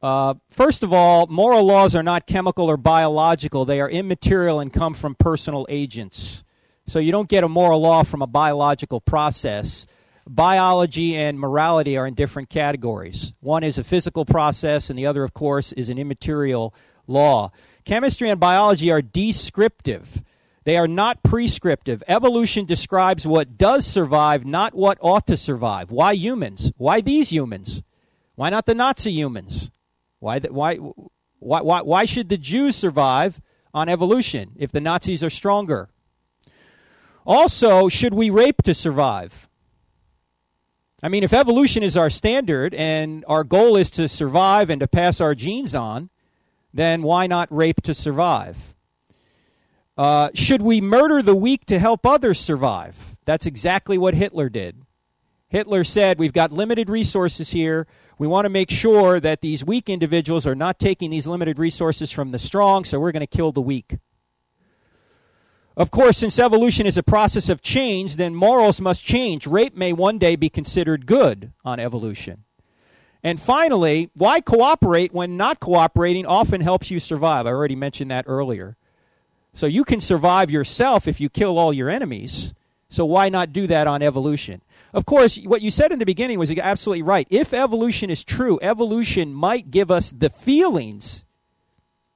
Uh, 0.00 0.34
first 0.48 0.82
of 0.82 0.94
all, 0.94 1.26
moral 1.26 1.62
laws 1.64 1.94
are 1.94 2.02
not 2.02 2.26
chemical 2.26 2.70
or 2.70 2.78
biological; 2.78 3.66
they 3.66 3.82
are 3.82 3.90
immaterial 3.90 4.60
and 4.60 4.72
come 4.72 4.94
from 4.94 5.14
personal 5.14 5.66
agents. 5.68 6.42
So 6.86 6.98
you 6.98 7.12
don't 7.12 7.28
get 7.28 7.44
a 7.44 7.50
moral 7.50 7.82
law 7.82 8.04
from 8.04 8.22
a 8.22 8.26
biological 8.26 9.02
process. 9.02 9.86
Biology 10.26 11.16
and 11.16 11.38
morality 11.38 11.98
are 11.98 12.06
in 12.06 12.14
different 12.14 12.48
categories. 12.48 13.34
One 13.40 13.62
is 13.62 13.76
a 13.76 13.84
physical 13.84 14.24
process, 14.24 14.88
and 14.88 14.98
the 14.98 15.04
other, 15.04 15.22
of 15.22 15.34
course, 15.34 15.72
is 15.72 15.90
an 15.90 15.98
immaterial 15.98 16.72
law. 17.06 17.50
Chemistry 17.84 18.30
and 18.30 18.38
biology 18.38 18.90
are 18.90 19.02
descriptive. 19.02 20.22
They 20.64 20.76
are 20.76 20.88
not 20.88 21.22
prescriptive. 21.22 22.02
Evolution 22.06 22.64
describes 22.64 23.26
what 23.26 23.58
does 23.58 23.84
survive, 23.84 24.46
not 24.46 24.74
what 24.74 24.98
ought 25.00 25.26
to 25.26 25.36
survive. 25.36 25.90
Why 25.90 26.12
humans? 26.12 26.72
Why 26.76 27.00
these 27.00 27.30
humans? 27.30 27.82
Why 28.36 28.50
not 28.50 28.66
the 28.66 28.74
Nazi 28.74 29.12
humans? 29.12 29.70
Why, 30.20 30.38
the, 30.38 30.52
why, 30.52 30.76
why, 30.76 31.62
why, 31.62 31.82
why 31.82 32.04
should 32.04 32.28
the 32.28 32.38
Jews 32.38 32.76
survive 32.76 33.40
on 33.74 33.88
evolution 33.88 34.52
if 34.56 34.70
the 34.70 34.80
Nazis 34.80 35.24
are 35.24 35.30
stronger? 35.30 35.88
Also, 37.26 37.88
should 37.88 38.14
we 38.14 38.30
rape 38.30 38.62
to 38.62 38.74
survive? 38.74 39.48
I 41.02 41.08
mean, 41.08 41.24
if 41.24 41.32
evolution 41.32 41.82
is 41.82 41.96
our 41.96 42.10
standard 42.10 42.74
and 42.74 43.24
our 43.26 43.42
goal 43.42 43.76
is 43.76 43.90
to 43.92 44.06
survive 44.06 44.70
and 44.70 44.78
to 44.80 44.86
pass 44.86 45.20
our 45.20 45.34
genes 45.34 45.74
on, 45.74 46.10
then 46.72 47.02
why 47.02 47.26
not 47.26 47.52
rape 47.52 47.82
to 47.82 47.94
survive? 47.94 48.74
Uh, 49.96 50.30
should 50.34 50.62
we 50.62 50.80
murder 50.80 51.22
the 51.22 51.34
weak 51.34 51.66
to 51.66 51.78
help 51.78 52.06
others 52.06 52.40
survive? 52.40 53.16
That's 53.24 53.46
exactly 53.46 53.98
what 53.98 54.14
Hitler 54.14 54.48
did. 54.48 54.82
Hitler 55.48 55.84
said, 55.84 56.18
We've 56.18 56.32
got 56.32 56.50
limited 56.50 56.88
resources 56.88 57.50
here. 57.50 57.86
We 58.18 58.26
want 58.26 58.46
to 58.46 58.50
make 58.50 58.70
sure 58.70 59.20
that 59.20 59.42
these 59.42 59.64
weak 59.64 59.90
individuals 59.90 60.46
are 60.46 60.54
not 60.54 60.78
taking 60.78 61.10
these 61.10 61.26
limited 61.26 61.58
resources 61.58 62.10
from 62.10 62.30
the 62.30 62.38
strong, 62.38 62.84
so 62.84 62.98
we're 62.98 63.12
going 63.12 63.20
to 63.20 63.26
kill 63.26 63.52
the 63.52 63.60
weak. 63.60 63.98
Of 65.76 65.90
course, 65.90 66.18
since 66.18 66.38
evolution 66.38 66.86
is 66.86 66.98
a 66.98 67.02
process 67.02 67.48
of 67.48 67.62
change, 67.62 68.16
then 68.16 68.34
morals 68.34 68.80
must 68.80 69.04
change. 69.04 69.46
Rape 69.46 69.76
may 69.76 69.92
one 69.92 70.18
day 70.18 70.36
be 70.36 70.50
considered 70.50 71.06
good 71.06 71.52
on 71.64 71.80
evolution. 71.80 72.44
And 73.24 73.40
finally, 73.40 74.10
why 74.14 74.40
cooperate 74.40 75.12
when 75.12 75.36
not 75.36 75.60
cooperating 75.60 76.26
often 76.26 76.60
helps 76.60 76.90
you 76.90 76.98
survive? 76.98 77.46
I 77.46 77.50
already 77.50 77.76
mentioned 77.76 78.10
that 78.10 78.24
earlier. 78.26 78.76
So 79.54 79.66
you 79.66 79.84
can 79.84 80.00
survive 80.00 80.50
yourself 80.50 81.06
if 81.06 81.20
you 81.20 81.28
kill 81.28 81.58
all 81.58 81.72
your 81.72 81.90
enemies. 81.90 82.54
So 82.88 83.04
why 83.04 83.28
not 83.28 83.52
do 83.52 83.66
that 83.68 83.86
on 83.86 84.02
evolution? 84.02 84.60
Of 84.92 85.06
course, 85.06 85.36
what 85.36 85.62
you 85.62 85.70
said 85.70 85.92
in 85.92 85.98
the 85.98 86.06
beginning 86.06 86.38
was 86.38 86.50
absolutely 86.50 87.02
right. 87.02 87.26
If 87.30 87.54
evolution 87.54 88.10
is 88.10 88.24
true, 88.24 88.58
evolution 88.60 89.32
might 89.32 89.70
give 89.70 89.90
us 89.90 90.10
the 90.10 90.28
feelings 90.28 91.24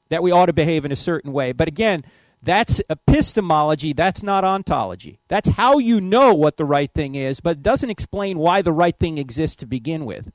that 0.08 0.22
we 0.22 0.30
ought 0.30 0.46
to 0.46 0.52
behave 0.52 0.84
in 0.84 0.92
a 0.92 0.96
certain 0.96 1.32
way. 1.32 1.52
But 1.52 1.68
again, 1.68 2.04
that's 2.42 2.82
epistemology, 2.90 3.92
that's 3.92 4.22
not 4.22 4.44
ontology. 4.44 5.18
That's 5.28 5.48
how 5.48 5.78
you 5.78 6.00
know 6.00 6.34
what 6.34 6.58
the 6.58 6.64
right 6.64 6.92
thing 6.92 7.14
is, 7.14 7.40
but 7.40 7.58
it 7.58 7.62
doesn't 7.62 7.90
explain 7.90 8.38
why 8.38 8.62
the 8.62 8.72
right 8.72 8.96
thing 8.96 9.18
exists 9.18 9.56
to 9.56 9.66
begin 9.66 10.04
with. 10.04 10.30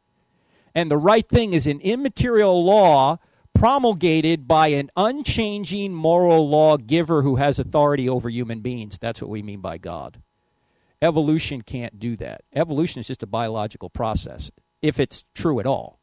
And 0.75 0.89
the 0.89 0.97
right 0.97 1.27
thing 1.27 1.53
is 1.53 1.67
an 1.67 1.79
immaterial 1.79 2.63
law 2.63 3.17
promulgated 3.53 4.47
by 4.47 4.67
an 4.67 4.89
unchanging 4.95 5.93
moral 5.93 6.49
lawgiver 6.49 7.21
who 7.21 7.35
has 7.35 7.59
authority 7.59 8.09
over 8.09 8.29
human 8.29 8.61
beings. 8.61 8.97
That's 8.97 9.21
what 9.21 9.29
we 9.29 9.41
mean 9.41 9.61
by 9.61 9.77
God. 9.77 10.21
Evolution 11.01 11.61
can't 11.61 11.99
do 11.99 12.15
that. 12.17 12.41
Evolution 12.53 12.99
is 12.99 13.07
just 13.07 13.23
a 13.23 13.27
biological 13.27 13.89
process, 13.89 14.51
if 14.81 14.99
it's 14.99 15.23
true 15.33 15.59
at 15.59 15.65
all. 15.65 16.00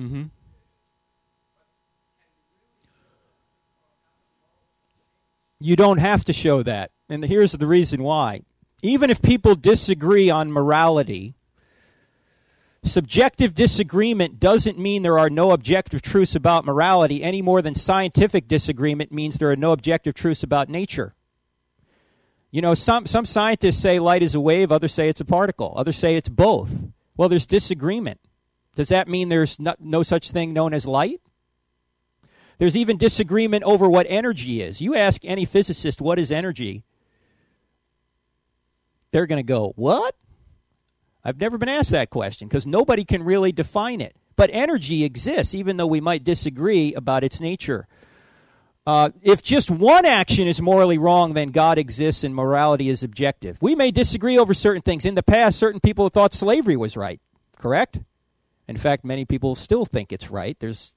Mm-hmm. 0.00 0.22
You 5.60 5.76
don't 5.76 5.98
have 5.98 6.24
to 6.24 6.32
show 6.32 6.62
that. 6.62 6.90
And 7.10 7.22
here's 7.22 7.52
the 7.52 7.66
reason 7.66 8.02
why. 8.02 8.40
Even 8.82 9.10
if 9.10 9.20
people 9.20 9.54
disagree 9.54 10.30
on 10.30 10.50
morality, 10.50 11.34
subjective 12.82 13.54
disagreement 13.54 14.40
doesn't 14.40 14.78
mean 14.78 15.02
there 15.02 15.18
are 15.18 15.28
no 15.28 15.50
objective 15.50 16.00
truths 16.00 16.34
about 16.34 16.64
morality 16.64 17.22
any 17.22 17.42
more 17.42 17.60
than 17.60 17.74
scientific 17.74 18.48
disagreement 18.48 19.12
means 19.12 19.36
there 19.36 19.50
are 19.50 19.56
no 19.56 19.72
objective 19.72 20.14
truths 20.14 20.42
about 20.42 20.70
nature. 20.70 21.14
You 22.50 22.62
know, 22.62 22.72
some, 22.72 23.04
some 23.04 23.26
scientists 23.26 23.78
say 23.78 23.98
light 23.98 24.22
is 24.22 24.34
a 24.34 24.40
wave, 24.40 24.72
others 24.72 24.94
say 24.94 25.10
it's 25.10 25.20
a 25.20 25.26
particle, 25.26 25.74
others 25.76 25.98
say 25.98 26.16
it's 26.16 26.30
both. 26.30 26.74
Well, 27.18 27.28
there's 27.28 27.46
disagreement. 27.46 28.18
Does 28.76 28.88
that 28.88 29.08
mean 29.08 29.28
there's 29.28 29.58
no, 29.58 29.74
no, 29.80 30.02
such 30.02 30.30
thing 30.30 30.52
known 30.52 30.72
as 30.74 30.86
light? 30.86 31.20
There's 32.58 32.76
even 32.76 32.98
disagreement 32.98 33.64
over 33.64 33.88
what 33.88 34.06
energy 34.08 34.62
is. 34.62 34.80
You 34.80 34.94
ask 34.94 35.24
any 35.24 35.44
physicist, 35.44 36.00
what 36.00 36.18
is 36.18 36.30
energy? 36.30 36.84
They're 39.12 39.26
going 39.26 39.38
to 39.38 39.42
go, 39.42 39.72
what? 39.76 40.14
I've 41.24 41.40
never 41.40 41.58
been 41.58 41.68
asked 41.68 41.90
that 41.90 42.10
question 42.10 42.48
because 42.48 42.66
nobody 42.66 43.04
can 43.04 43.22
really 43.22 43.52
define 43.52 44.00
it. 44.00 44.14
But 44.36 44.50
energy 44.52 45.04
exists, 45.04 45.54
even 45.54 45.76
though 45.76 45.86
we 45.86 46.00
might 46.00 46.24
disagree 46.24 46.94
about 46.94 47.24
its 47.24 47.40
nature. 47.40 47.86
Uh, 48.86 49.10
if 49.22 49.42
just 49.42 49.70
one 49.70 50.06
action 50.06 50.48
is 50.48 50.62
morally 50.62 50.96
wrong, 50.96 51.34
then 51.34 51.50
God 51.50 51.76
exists 51.76 52.24
and 52.24 52.34
morality 52.34 52.88
is 52.88 53.02
objective. 53.02 53.58
We 53.60 53.74
may 53.74 53.90
disagree 53.90 54.38
over 54.38 54.54
certain 54.54 54.80
things. 54.80 55.04
In 55.04 55.14
the 55.14 55.22
past, 55.22 55.58
certain 55.58 55.80
people 55.80 56.08
thought 56.08 56.32
slavery 56.32 56.76
was 56.76 56.96
right, 56.96 57.20
correct? 57.58 58.00
In 58.70 58.76
fact, 58.76 59.04
many 59.04 59.24
people 59.24 59.56
still 59.56 59.84
think 59.84 60.12
it's 60.12 60.30
right. 60.30 60.56
There's, 60.60 60.92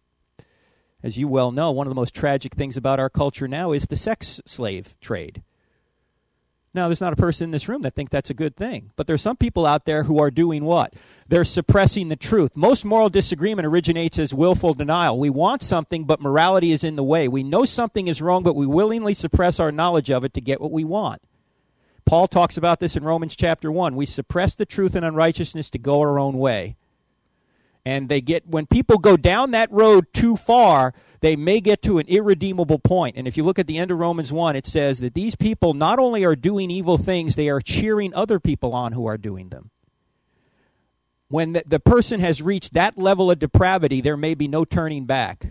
as 1.02 1.18
you 1.18 1.28
well 1.28 1.52
know, 1.52 1.72
one 1.72 1.88
of 1.88 1.90
the 1.90 2.00
most 2.00 2.14
tragic 2.14 2.54
things 2.54 2.78
about 2.78 3.00
our 3.00 3.10
culture 3.10 3.48
now 3.48 3.72
is 3.72 3.88
the 3.88 3.96
sex 3.96 4.40
slave 4.46 4.96
trade. 5.02 5.42
Now, 6.76 6.88
there's 6.88 7.02
not 7.02 7.14
a 7.14 7.16
person 7.16 7.46
in 7.46 7.52
this 7.52 7.68
room 7.68 7.82
that 7.82 7.96
think 7.96 8.12
that's 8.12 8.30
a 8.30 8.36
good 8.36 8.56
thing, 8.56 8.92
but 8.96 9.08
there's 9.08 9.24
some 9.24 9.38
people 9.38 9.66
out 9.66 9.86
there 9.86 10.04
who 10.04 10.20
are 10.20 10.30
doing 10.30 10.66
what? 10.66 10.94
They're 11.28 11.44
suppressing 11.44 12.10
the 12.10 12.16
truth. 12.16 12.56
Most 12.56 12.86
moral 12.86 13.10
disagreement 13.10 13.66
originates 13.66 14.20
as 14.20 14.36
willful 14.36 14.76
denial. 14.76 15.18
We 15.18 15.32
want 15.32 15.64
something, 15.64 16.04
but 16.04 16.22
morality 16.22 16.74
is 16.74 16.84
in 16.84 16.96
the 16.96 17.04
way. 17.04 17.28
We 17.28 17.42
know 17.42 17.66
something 17.66 18.08
is 18.08 18.22
wrong, 18.22 18.44
but 18.44 18.56
we 18.56 18.68
willingly 18.68 19.16
suppress 19.16 19.60
our 19.60 19.72
knowledge 19.72 20.12
of 20.12 20.24
it 20.24 20.36
to 20.36 20.42
get 20.42 20.62
what 20.62 20.72
we 20.72 20.84
want. 20.84 21.24
Paul 22.06 22.28
talks 22.28 22.56
about 22.56 22.80
this 22.80 22.96
in 22.96 23.04
Romans 23.04 23.36
chapter 23.36 23.72
1. 23.72 23.96
We 23.96 24.06
suppress 24.06 24.54
the 24.54 24.68
truth 24.68 24.94
and 24.94 25.04
unrighteousness 25.04 25.72
to 25.72 25.80
go 25.80 26.02
our 26.02 26.20
own 26.20 26.38
way 26.38 26.76
and 27.86 28.08
they 28.10 28.22
get 28.22 28.48
when 28.48 28.66
people 28.66 28.98
go 28.98 29.18
down 29.18 29.52
that 29.52 29.72
road 29.72 30.06
too 30.14 30.36
far 30.36 30.94
they 31.20 31.36
may 31.36 31.62
get 31.62 31.82
to 31.82 32.00
an 32.00 32.08
irredeemable 32.10 32.80
point. 32.80 33.16
And 33.16 33.30
if 33.30 33.38
you 33.38 33.44
look 33.44 33.58
at 33.58 33.68
the 33.68 33.78
end 33.78 33.92
of 33.92 34.00
romans 34.00 34.32
1 34.32 34.56
it 34.56 34.66
says 34.66 35.00
that 35.00 35.14
these 35.14 35.36
people 35.36 35.74
not 35.74 36.00
only 36.00 36.24
are 36.24 36.36
doing 36.36 36.72
evil 36.72 36.98
things 36.98 37.36
they 37.36 37.50
are 37.50 37.62
cheering 37.62 38.14
other 38.14 38.40
people 38.40 38.74
on 38.74 38.94
who 38.94 39.06
are 39.06 39.18
doing 39.18 39.50
them. 39.50 39.70
When 41.30 41.54
the, 41.54 41.64
the 41.66 41.80
person 41.80 42.20
has 42.20 42.42
reached 42.42 42.74
that 42.74 42.98
level 42.98 43.32
of 43.32 43.40
depravity 43.40 44.02
there 44.02 44.18
may 44.18 44.36
be 44.36 44.48
no 44.48 44.66
turning 44.66 45.06
back. 45.06 45.48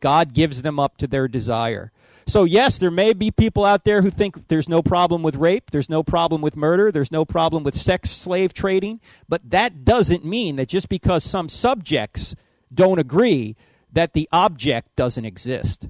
God 0.00 0.32
gives 0.32 0.62
them 0.62 0.78
up 0.78 0.96
to 0.98 1.06
their 1.06 1.28
desire 1.28 1.92
so, 2.30 2.44
yes, 2.44 2.78
there 2.78 2.90
may 2.90 3.12
be 3.12 3.30
people 3.30 3.64
out 3.64 3.84
there 3.84 4.02
who 4.02 4.10
think 4.10 4.48
there's 4.48 4.68
no 4.68 4.82
problem 4.82 5.22
with 5.22 5.36
rape, 5.36 5.70
there's 5.70 5.88
no 5.90 6.02
problem 6.02 6.40
with 6.40 6.56
murder, 6.56 6.92
there's 6.92 7.10
no 7.10 7.24
problem 7.24 7.64
with 7.64 7.74
sex 7.74 8.10
slave 8.10 8.54
trading, 8.54 9.00
but 9.28 9.50
that 9.50 9.84
doesn't 9.84 10.24
mean 10.24 10.56
that 10.56 10.68
just 10.68 10.88
because 10.88 11.24
some 11.24 11.48
subjects 11.48 12.34
don't 12.72 12.98
agree, 12.98 13.56
that 13.92 14.12
the 14.12 14.28
object 14.32 14.94
doesn't 14.96 15.24
exist. 15.24 15.88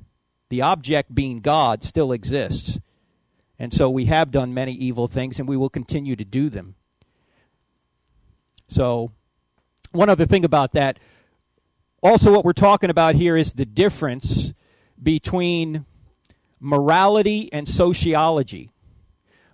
The 0.48 0.62
object 0.62 1.14
being 1.14 1.40
God 1.40 1.85
still 1.85 2.12
exists. 2.12 2.80
And 3.59 3.72
so 3.72 3.91
we 3.91 4.07
have 4.07 4.30
done 4.30 4.55
many 4.55 4.72
evil 4.72 5.07
things 5.07 5.38
and 5.38 5.49
we 5.49 5.57
will 5.57 5.68
continue 5.68 6.16
to 6.16 6.24
do 6.24 6.49
them. 6.49 6.74
So, 8.66 9.12
one 9.93 10.09
other 10.09 10.24
thing 10.24 10.45
about 10.45 10.72
that 10.72 10.99
also, 12.03 12.32
what 12.32 12.47
we're 12.47 12.53
talking 12.55 12.88
about 12.88 13.14
here 13.14 13.36
is 13.36 13.53
the 13.53 13.66
difference 13.66 14.55
between 15.03 15.84
morality 16.61 17.50
and 17.52 17.66
sociology. 17.66 18.70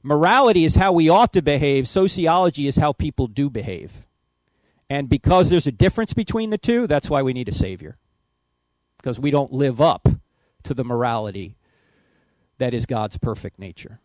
Morality 0.02 0.64
is 0.64 0.74
how 0.74 0.92
we 0.92 1.08
ought 1.08 1.32
to 1.32 1.42
behave, 1.42 1.88
sociology 1.88 2.66
is 2.66 2.76
how 2.76 2.92
people 2.92 3.26
do 3.26 3.48
behave. 3.48 4.04
And 4.88 5.08
because 5.08 5.50
there's 5.50 5.66
a 5.66 5.72
difference 5.72 6.12
between 6.12 6.50
the 6.50 6.58
two, 6.58 6.86
that's 6.86 7.10
why 7.10 7.22
we 7.22 7.32
need 7.32 7.48
a 7.48 7.52
Savior. 7.52 7.96
Because 8.98 9.18
we 9.18 9.30
don't 9.30 9.52
live 9.52 9.80
up 9.80 10.06
to 10.62 10.74
the 10.74 10.84
morality 10.84 11.56
that 12.58 12.74
is 12.74 12.86
God's 12.86 13.18
perfect 13.18 13.58
nature. 13.58 14.00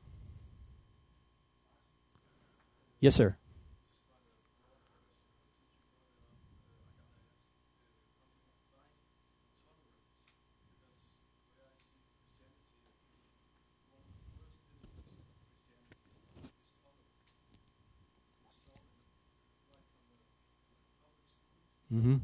Yes, 2.99 3.15
sir. 3.15 3.35
Mm-hmm. 21.93 22.15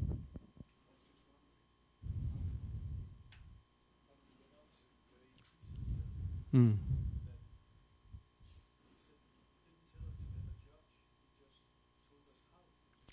Mm. 6.54 6.78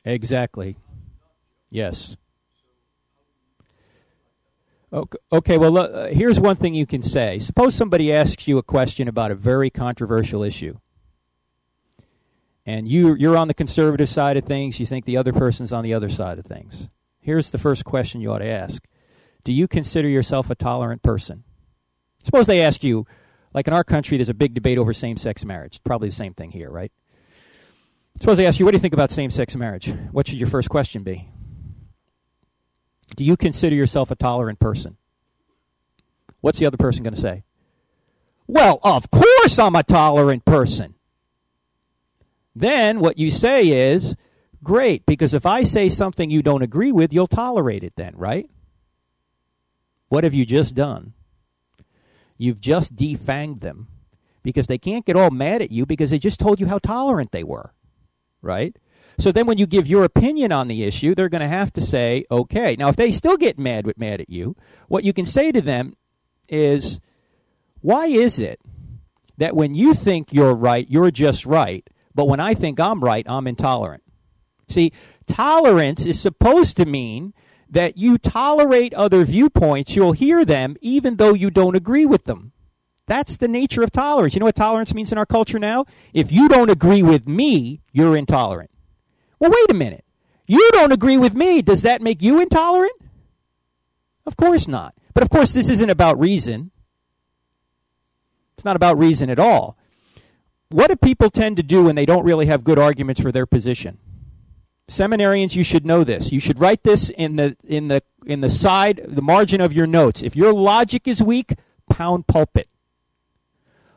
Exactly. 0.05 0.77
Yes. 1.71 2.17
Okay, 4.93 5.19
okay 5.33 5.59
well, 5.59 5.77
uh, 5.77 6.07
here's 6.09 6.39
one 6.39 6.55
thing 6.55 6.75
you 6.75 6.87
can 6.87 7.03
say. 7.03 7.41
Suppose 7.41 7.75
somebody 7.75 8.13
asks 8.13 8.47
you 8.47 8.59
a 8.59 8.63
question 8.63 9.09
about 9.09 9.33
a 9.33 9.35
very 9.35 9.71
controversial 9.71 10.45
issue. 10.45 10.79
And 12.67 12.89
you, 12.89 13.15
you're 13.15 13.37
on 13.37 13.49
the 13.49 13.55
conservative 13.55 14.09
side 14.09 14.37
of 14.37 14.45
things, 14.45 14.81
you 14.81 14.87
think 14.87 15.05
the 15.05 15.19
other 15.19 15.33
person's 15.33 15.73
on 15.73 15.85
the 15.85 15.95
other 15.95 16.09
side 16.09 16.39
of 16.39 16.47
things. 16.47 16.89
Here's 17.21 17.51
the 17.51 17.59
first 17.59 17.85
question 17.85 18.21
you 18.21 18.33
ought 18.33 18.39
to 18.39 18.49
ask 18.49 18.83
Do 19.45 19.53
you 19.53 19.69
consider 19.69 20.09
yourself 20.09 20.51
a 20.51 20.55
tolerant 20.55 21.03
person? 21.03 21.45
Suppose 22.23 22.47
they 22.47 22.63
ask 22.63 22.83
you, 22.83 23.07
like 23.53 23.69
in 23.69 23.75
our 23.75 23.85
country, 23.85 24.17
there's 24.17 24.31
a 24.31 24.35
big 24.35 24.55
debate 24.55 24.79
over 24.79 24.93
same 24.93 25.17
sex 25.17 25.45
marriage. 25.45 25.81
Probably 25.85 26.09
the 26.09 26.15
same 26.15 26.35
thing 26.35 26.51
here, 26.51 26.71
right? 26.71 26.91
Suppose 28.21 28.39
they 28.39 28.47
ask 28.47 28.59
you, 28.59 28.65
what 28.65 28.73
do 28.73 28.77
you 28.77 28.81
think 28.81 28.95
about 28.95 29.11
same 29.11 29.31
sex 29.31 29.55
marriage? 29.57 29.93
What 30.13 30.29
should 30.29 30.39
your 30.39 30.49
first 30.49 30.71
question 30.71 31.03
be? 31.03 31.29
Do 33.17 33.25
you 33.25 33.37
consider 33.37 33.77
yourself 33.77 34.11
a 34.11 34.17
tolerant 34.17 34.59
person? 34.59 34.97
What's 36.41 36.59
the 36.59 36.67
other 36.67 36.77
person 36.77 37.03
going 37.03 37.15
to 37.15 37.21
say? 37.21 37.45
Well, 38.47 38.79
of 38.83 39.11
course 39.11 39.59
I'm 39.59 39.77
a 39.77 39.83
tolerant 39.83 40.45
person. 40.45 40.95
Then 42.55 43.01
what 43.01 43.19
you 43.19 43.31
say 43.31 43.91
is, 43.91 44.17
great, 44.63 45.05
because 45.07 45.35
if 45.35 45.47
I 45.47 45.65
say 45.65 45.89
something 45.89 46.31
you 46.31 46.43
don't 46.43 46.63
agree 46.63 46.93
with, 46.93 47.13
you'll 47.13 47.27
tolerate 47.27 47.85
it 47.85 47.95
then, 47.97 48.15
right? 48.17 48.49
What 50.09 50.25
have 50.25 50.35
you 50.35 50.47
just 50.47 50.75
done? 50.75 51.15
You've 52.39 52.61
just 52.61 52.95
defanged 52.95 53.61
them 53.61 53.89
because 54.43 54.67
they 54.67 54.79
can't 54.79 55.07
get 55.07 55.17
all 55.17 55.31
mad 55.31 55.63
at 55.63 55.73
you 55.73 55.87
because 55.87 56.11
they 56.11 56.19
just 56.19 56.39
told 56.39 56.61
you 56.61 56.67
how 56.67 56.79
tolerant 56.79 57.33
they 57.33 57.45
were, 57.45 57.73
right? 58.43 58.77
So 59.19 59.33
then 59.33 59.47
when 59.47 59.59
you 59.59 59.67
give 59.67 59.87
your 59.87 60.05
opinion 60.05 60.53
on 60.53 60.69
the 60.69 60.85
issue, 60.85 61.15
they're 61.15 61.29
going 61.29 61.41
to 61.41 61.49
have 61.49 61.73
to 61.75 61.81
say, 61.81 62.25
okay. 62.31 62.77
Now, 62.77 62.89
if 62.89 62.97
they 62.97 63.13
still 63.13 63.37
get 63.37 63.59
mad 63.59 63.87
with 63.87 63.99
mad 63.99 64.21
at 64.21 64.31
you, 64.31 64.57
what 64.89 65.05
you 65.05 65.13
can 65.13 65.27
say 65.27 65.53
to 65.53 65.61
them 65.61 65.95
is, 66.49 67.01
why 67.81 68.07
is 68.07 68.41
it 68.41 68.61
that 69.39 69.55
when 69.57 69.75
you 69.75 69.95
think 69.95 70.33
you're 70.33 70.55
right, 70.55 70.89
you're 70.89 71.11
just 71.11 71.47
right, 71.47 71.89
but 72.15 72.29
when 72.29 72.41
I 72.41 72.55
think 72.55 72.79
I'm 72.81 73.03
right, 73.03 73.25
I'm 73.29 73.47
intolerant? 73.47 74.03
See, 74.69 74.93
tolerance 75.27 76.07
is 76.07 76.21
supposed 76.21 76.77
to 76.77 76.85
mean 76.85 77.35
that 77.69 77.99
you 77.99 78.19
tolerate 78.19 78.95
other 78.95 79.25
viewpoints, 79.25 79.97
you'll 79.97 80.13
hear 80.13 80.45
them 80.45 80.77
even 80.81 81.17
though 81.17 81.35
you 81.35 81.51
don't 81.51 81.77
agree 81.77 82.07
with 82.07 82.25
them. 82.25 82.53
That's 83.07 83.37
the 83.37 83.49
nature 83.49 83.83
of 83.83 83.93
tolerance. 83.93 84.35
You 84.35 84.41
know 84.41 84.47
what 84.47 84.57
tolerance 84.57 84.95
means 84.95 85.13
in 85.13 85.19
our 85.19 85.27
culture 85.27 85.59
now? 85.59 85.85
If 86.15 86.33
you 86.33 86.49
don't 86.49 86.71
agree 86.71 87.03
with 87.03 87.29
me, 87.29 87.83
you're 87.93 88.17
intolerant. 88.17 88.71
Well, 89.39 89.51
wait 89.51 89.71
a 89.71 89.75
minute. 89.75 90.05
You 90.47 90.71
don't 90.73 90.93
agree 90.93 91.19
with 91.19 91.35
me. 91.35 91.63
Does 91.63 91.83
that 91.83 92.01
make 92.01 92.23
you 92.23 92.41
intolerant? 92.41 92.95
Of 94.27 94.37
course 94.37 94.67
not. 94.67 94.95
But 95.13 95.23
of 95.23 95.31
course, 95.31 95.53
this 95.53 95.69
isn't 95.69 95.91
about 95.91 96.19
reason. 96.19 96.71
It's 98.57 98.65
not 98.65 98.77
about 98.77 98.99
reason 98.99 99.31
at 99.31 99.39
all. 99.39 99.77
What 100.71 100.89
do 100.89 100.97
people 100.97 101.31
tend 101.31 101.57
to 101.59 101.63
do 101.63 101.85
when 101.85 101.95
they 101.95 102.07
don't 102.07 102.25
really 102.25 102.47
have 102.47 102.65
good 102.65 102.79
arguments 102.79 103.21
for 103.21 103.31
their 103.31 103.47
position? 103.47 103.99
Seminarians, 104.89 105.57
you 105.57 105.65
should 105.65 105.87
know 105.87 106.05
this. 106.05 106.31
You 106.33 106.41
should 106.41 106.61
write 106.61 106.83
this 106.83 107.11
in 107.11 107.37
the 107.37 107.57
in 107.65 107.89
the 107.89 108.03
in 108.27 108.41
the 108.41 108.51
side, 108.51 109.01
the 109.07 109.23
margin 109.23 109.61
of 109.61 109.73
your 109.73 109.87
notes. 109.87 110.23
If 110.23 110.37
your 110.37 110.53
logic 110.53 111.09
is 111.09 111.23
weak, 111.23 111.55
pound 111.89 112.27
pulpit. 112.27 112.69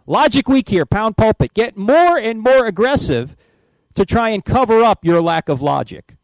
Logic 0.05 0.47
weak 0.47 0.69
here, 0.69 0.85
pound 0.85 1.17
pulpit. 1.17 1.53
Get 1.53 1.75
more 1.75 2.17
and 2.17 2.39
more 2.39 2.65
aggressive 2.65 3.35
to 3.95 4.05
try 4.05 4.29
and 4.29 4.45
cover 4.45 4.81
up 4.81 5.03
your 5.03 5.21
lack 5.21 5.49
of 5.49 5.61
logic. 5.61 6.15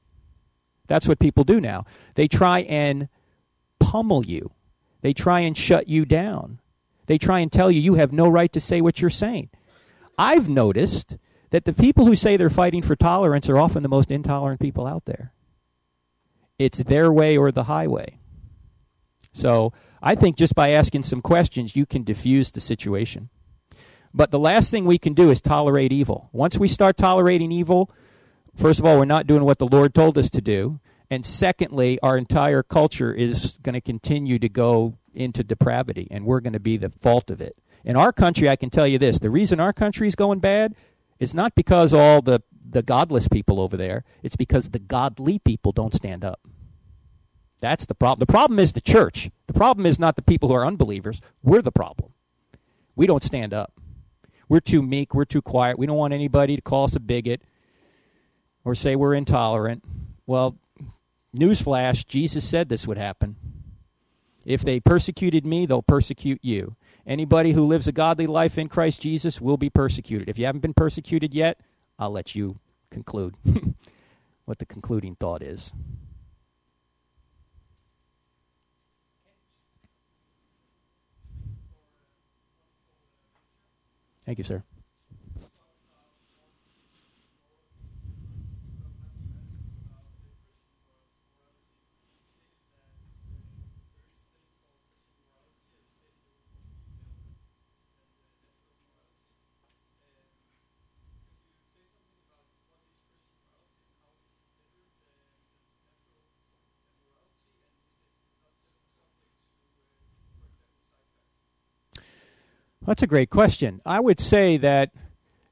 That's 0.87 1.07
what 1.07 1.19
people 1.19 1.43
do 1.43 1.59
now. 1.59 1.85
They 2.15 2.27
try 2.27 2.59
and 2.59 3.09
pummel 3.79 4.25
you. 4.25 4.51
They 5.01 5.13
try 5.13 5.41
and 5.41 5.57
shut 5.57 5.89
you 5.89 6.05
down. 6.05 6.59
They 7.07 7.17
try 7.17 7.39
and 7.39 7.51
tell 7.51 7.69
you 7.69 7.81
you 7.81 7.95
have 7.95 8.13
no 8.13 8.29
right 8.29 8.53
to 8.53 8.59
say 8.61 8.79
what 8.79 9.01
you're 9.01 9.09
saying. 9.09 9.49
I've 10.17 10.49
noticed 10.49 11.17
that 11.49 11.65
the 11.65 11.73
people 11.73 12.05
who 12.05 12.15
say 12.15 12.37
they're 12.37 12.49
fighting 12.49 12.81
for 12.81 12.95
tolerance 12.95 13.49
are 13.49 13.57
often 13.57 13.83
the 13.83 13.89
most 13.89 14.11
intolerant 14.11 14.59
people 14.59 14.87
out 14.87 15.05
there. 15.05 15.33
It's 16.57 16.79
their 16.79 17.11
way 17.11 17.37
or 17.37 17.51
the 17.51 17.65
highway. 17.65 18.17
So 19.31 19.73
I 20.01 20.15
think 20.15 20.35
just 20.35 20.55
by 20.55 20.69
asking 20.69 21.03
some 21.03 21.21
questions, 21.21 21.75
you 21.75 21.85
can 21.85 22.03
diffuse 22.03 22.51
the 22.51 22.61
situation. 22.61 23.29
But 24.13 24.31
the 24.31 24.39
last 24.39 24.69
thing 24.69 24.85
we 24.85 24.99
can 24.99 25.13
do 25.13 25.31
is 25.31 25.41
tolerate 25.41 25.91
evil. 25.91 26.29
Once 26.31 26.57
we 26.57 26.67
start 26.67 26.97
tolerating 26.97 27.51
evil, 27.51 27.89
first 28.55 28.79
of 28.79 28.85
all, 28.85 28.99
we're 28.99 29.05
not 29.05 29.27
doing 29.27 29.43
what 29.43 29.57
the 29.57 29.67
Lord 29.67 29.95
told 29.95 30.17
us 30.17 30.29
to 30.31 30.41
do. 30.41 30.79
And 31.09 31.25
secondly, 31.25 31.99
our 32.01 32.17
entire 32.17 32.63
culture 32.63 33.13
is 33.13 33.55
going 33.63 33.73
to 33.73 33.81
continue 33.81 34.39
to 34.39 34.49
go 34.49 34.97
into 35.13 35.43
depravity, 35.43 36.07
and 36.09 36.25
we're 36.25 36.39
going 36.39 36.53
to 36.53 36.59
be 36.59 36.77
the 36.77 36.89
fault 36.89 37.29
of 37.29 37.41
it. 37.41 37.57
In 37.83 37.95
our 37.95 38.13
country, 38.13 38.49
I 38.49 38.55
can 38.55 38.69
tell 38.69 38.87
you 38.87 38.97
this 38.97 39.19
the 39.19 39.29
reason 39.29 39.59
our 39.59 39.73
country 39.73 40.07
is 40.07 40.15
going 40.15 40.39
bad 40.39 40.75
is 41.19 41.33
not 41.33 41.55
because 41.55 41.93
all 41.93 42.21
the, 42.21 42.41
the 42.69 42.81
godless 42.81 43.27
people 43.27 43.59
over 43.59 43.77
there, 43.77 44.03
it's 44.21 44.35
because 44.35 44.69
the 44.69 44.79
godly 44.79 45.39
people 45.39 45.71
don't 45.71 45.93
stand 45.93 46.23
up. 46.23 46.39
That's 47.59 47.85
the 47.85 47.95
problem. 47.95 48.19
The 48.19 48.31
problem 48.31 48.59
is 48.59 48.73
the 48.73 48.81
church. 48.81 49.29
The 49.47 49.53
problem 49.53 49.85
is 49.85 49.97
not 49.97 50.15
the 50.15 50.21
people 50.21 50.49
who 50.49 50.55
are 50.55 50.65
unbelievers. 50.65 51.21
We're 51.41 51.61
the 51.61 51.71
problem. 51.71 52.11
We 52.95 53.07
don't 53.07 53.23
stand 53.23 53.53
up. 53.53 53.73
We're 54.49 54.59
too 54.59 54.81
meek. 54.81 55.13
We're 55.13 55.25
too 55.25 55.41
quiet. 55.41 55.79
We 55.79 55.85
don't 55.85 55.97
want 55.97 56.13
anybody 56.13 56.55
to 56.55 56.61
call 56.61 56.83
us 56.83 56.95
a 56.95 56.99
bigot 56.99 57.41
or 58.65 58.75
say 58.75 58.95
we're 58.95 59.13
intolerant. 59.13 59.83
Well, 60.25 60.57
newsflash 61.35 62.05
Jesus 62.05 62.47
said 62.47 62.69
this 62.69 62.85
would 62.85 62.97
happen. 62.97 63.37
If 64.45 64.63
they 64.63 64.79
persecuted 64.79 65.45
me, 65.45 65.65
they'll 65.65 65.81
persecute 65.81 66.39
you. 66.41 66.75
Anybody 67.05 67.51
who 67.51 67.65
lives 67.65 67.87
a 67.87 67.91
godly 67.91 68.27
life 68.27 68.57
in 68.57 68.69
Christ 68.69 69.01
Jesus 69.01 69.41
will 69.41 69.57
be 69.57 69.69
persecuted. 69.69 70.29
If 70.29 70.39
you 70.39 70.45
haven't 70.45 70.61
been 70.61 70.73
persecuted 70.73 71.33
yet, 71.33 71.59
I'll 71.99 72.11
let 72.11 72.35
you 72.35 72.59
conclude 72.89 73.35
what 74.45 74.59
the 74.59 74.65
concluding 74.65 75.15
thought 75.15 75.41
is. 75.41 75.73
Thank 84.25 84.37
you, 84.37 84.45
sir. 84.45 84.63
That's 112.85 113.01
a 113.01 113.07
great 113.07 113.29
question. 113.29 113.81
I 113.85 114.01
would 114.01 114.19
say 114.19 114.57
that 114.57 114.91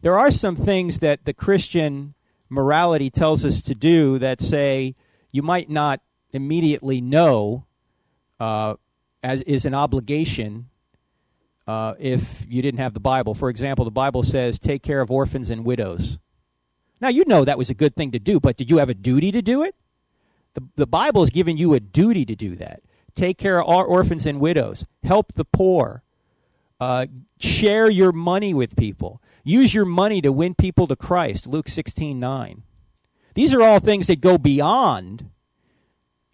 there 0.02 0.20
are 0.20 0.32
some 0.32 0.58
things 0.58 1.00
that 1.00 1.24
the 1.24 1.34
Christian 1.34 2.14
morality 2.50 3.10
tells 3.10 3.46
us 3.46 3.62
to 3.62 3.76
do 3.76 4.20
that 4.20 4.42
say 4.42 4.96
you 5.32 5.42
might 5.42 5.70
not 5.70 6.02
immediately 6.34 7.00
know 7.00 7.66
uh, 8.40 8.76
as 9.24 9.42
is 9.44 9.66
an 9.66 9.74
obligation 9.74 10.70
uh, 11.68 11.94
if 12.00 12.46
you 12.50 12.62
didn't 12.62 12.80
have 12.80 12.94
the 12.94 13.00
Bible. 13.00 13.34
For 13.34 13.50
example, 13.50 13.86
the 13.86 13.92
Bible 13.92 14.24
says 14.24 14.60
take 14.60 14.84
care 14.84 15.00
of 15.00 15.10
orphans 15.10 15.50
and 15.50 15.64
widows. 15.64 16.18
Now 17.00 17.08
you 17.08 17.24
know 17.26 17.46
that 17.46 17.58
was 17.58 17.70
a 17.70 17.74
good 17.74 17.96
thing 17.96 18.12
to 18.12 18.20
do, 18.20 18.42
but 18.42 18.58
did 18.58 18.70
you 18.70 18.80
have 18.80 18.90
a 18.90 18.94
duty 18.94 19.32
to 19.32 19.42
do 19.42 19.64
it? 19.64 19.76
The 20.54 20.64
the 20.76 20.88
Bible 20.88 21.24
is 21.24 21.30
giving 21.30 21.58
you 21.58 21.74
a 21.74 21.80
duty 21.80 22.26
to 22.26 22.36
do 22.36 22.56
that. 22.58 22.82
Take 23.16 23.38
care 23.38 23.62
of 23.62 23.70
our 23.70 23.86
orphans 23.86 24.26
and 24.26 24.42
widows. 24.42 24.86
Help 25.04 25.34
the 25.34 25.46
poor. 25.46 26.04
Uh, 26.82 27.06
share 27.40 27.88
your 27.92 28.12
money 28.12 28.56
with 28.56 28.76
people. 28.76 29.22
Use 29.44 29.72
your 29.72 29.86
money 29.86 30.20
to 30.20 30.32
win 30.32 30.56
people 30.56 30.88
to 30.88 30.96
Christ. 30.96 31.46
Luke 31.46 31.70
sixteen 31.70 32.20
nine. 32.20 32.64
These 33.36 33.54
are 33.54 33.62
all 33.62 33.80
things 33.80 34.08
that 34.08 34.20
go 34.20 34.40
beyond 34.40 35.30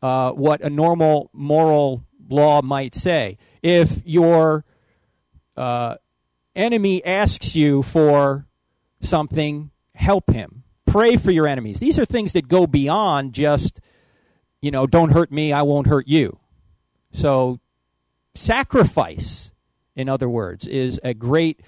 uh, 0.02 0.32
what 0.32 0.62
a 0.62 0.70
normal 0.70 1.30
moral 1.34 2.06
law 2.30 2.62
might 2.62 2.96
say. 2.96 3.38
If 3.62 4.02
your 4.06 4.64
uh, 5.58 5.98
enemy 6.56 7.04
asks 7.04 7.54
you 7.54 7.84
for 7.84 8.48
something, 9.02 9.72
help 9.96 10.32
him. 10.32 10.64
Pray 10.86 11.18
for 11.18 11.32
your 11.32 11.46
enemies. 11.46 11.80
These 11.80 12.00
are 12.00 12.06
things 12.06 12.32
that 12.34 12.48
go 12.48 12.68
beyond 12.68 13.34
just, 13.34 13.82
you 14.62 14.72
know, 14.72 14.88
don't 14.88 15.12
hurt 15.12 15.30
me, 15.30 15.52
I 15.52 15.64
won't 15.64 15.88
hurt 15.88 16.08
you. 16.08 16.40
So, 17.12 17.60
sacrifice, 18.34 19.52
in 19.98 20.08
other 20.08 20.30
words, 20.30 20.68
is 20.68 21.00
a 21.04 21.14
great 21.14 21.60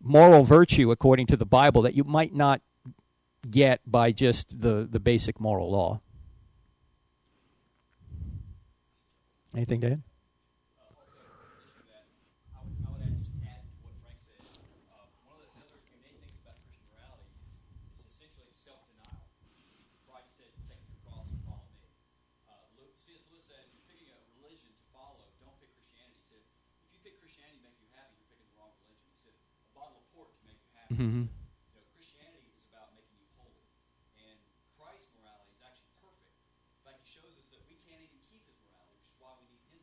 moral 0.00 0.44
virtue 0.44 0.90
according 0.92 1.26
to 1.28 1.36
the 1.36 1.46
Bible 1.46 1.82
that 1.82 1.94
you 1.94 2.04
might 2.04 2.34
not 2.34 2.60
get 3.50 3.80
by 3.86 4.12
just 4.12 4.60
the, 4.60 4.86
the 4.88 5.00
basic 5.00 5.40
moral 5.40 5.70
law. 5.70 6.00
Anything, 9.56 9.80
Dan? 9.80 10.02
Uh, 10.78 10.94
also, 10.94 11.16
an 11.18 11.64
issue 11.66 11.82
that 11.90 12.04
I 12.54 12.60
would, 12.62 12.76
I 12.86 12.88
would 12.94 13.02
add, 13.02 13.18
just 13.18 13.34
add 13.42 13.64
to 13.66 13.76
what 13.82 13.96
Frank 14.04 14.20
said. 14.22 14.44
Uh, 14.92 15.08
one 15.26 15.40
of 15.40 15.42
the 15.42 15.58
other 15.58 15.80
main 16.04 16.14
things 16.22 16.36
about 16.44 16.54
Christian 16.68 16.86
morality 16.94 17.32
is, 17.50 17.58
is 17.98 18.06
essentially 18.06 18.52
self-denial. 18.54 19.24
Christ 20.06 20.38
said, 20.38 20.52
"Take 20.70 20.84
your 20.86 21.00
cross 21.02 21.26
and 21.32 21.40
follow 21.48 21.66
me." 21.82 21.82
Uh, 22.46 22.62
Lew- 22.78 22.94
C.S. 22.94 23.26
Lewis 23.32 23.42
said, 23.50 23.58
"If 23.66 23.74
you're 23.74 23.88
picking 23.90 24.06
a 24.06 24.16
religion 24.38 24.70
to 24.70 24.84
follow, 24.94 25.26
don't 25.42 25.58
pick 25.58 25.74
Christianity." 25.74 26.14
He 26.22 26.30
said, 26.30 26.44
"If 26.86 26.94
you 26.94 27.00
pick 27.02 27.18
Christianity 27.18 27.58
to 27.58 27.66
make 27.66 27.78
you 27.82 27.90
happy, 27.98 28.22
you're 28.22 28.30
picking 28.30 28.46
the 28.46 28.54
wrong 28.54 28.70
religion." 28.86 29.10
He 29.10 29.18
said, 29.18 29.34
"A 29.34 29.70
bottle 29.74 29.98
of 29.98 30.06
port 30.14 30.30
can 30.38 30.46
make 30.46 30.62
you 30.62 30.70
happy." 30.78 30.79
Mm-hmm. 30.90 31.30
You 31.30 31.74
know, 31.78 31.86
Christianity 31.94 32.50
is 32.50 32.66
about 32.66 32.90
making 32.98 33.14
you 33.22 33.30
holy, 33.38 33.62
and 34.18 34.36
Christ's 34.74 35.14
morality 35.14 35.54
is 35.54 35.62
actually 35.62 35.94
perfect. 36.02 36.34
In 36.74 36.82
fact, 36.82 36.98
he 37.02 37.08
shows 37.08 37.34
us 37.38 37.46
that 37.54 37.62
we 37.70 37.78
can't 37.86 38.02
even 38.02 38.18
keep 38.26 38.42
his 38.44 38.58
morality, 38.66 38.98
which 38.98 39.10
is 39.10 39.16
why 39.22 39.38
we 39.38 39.46
need 39.46 39.62
him 39.70 39.80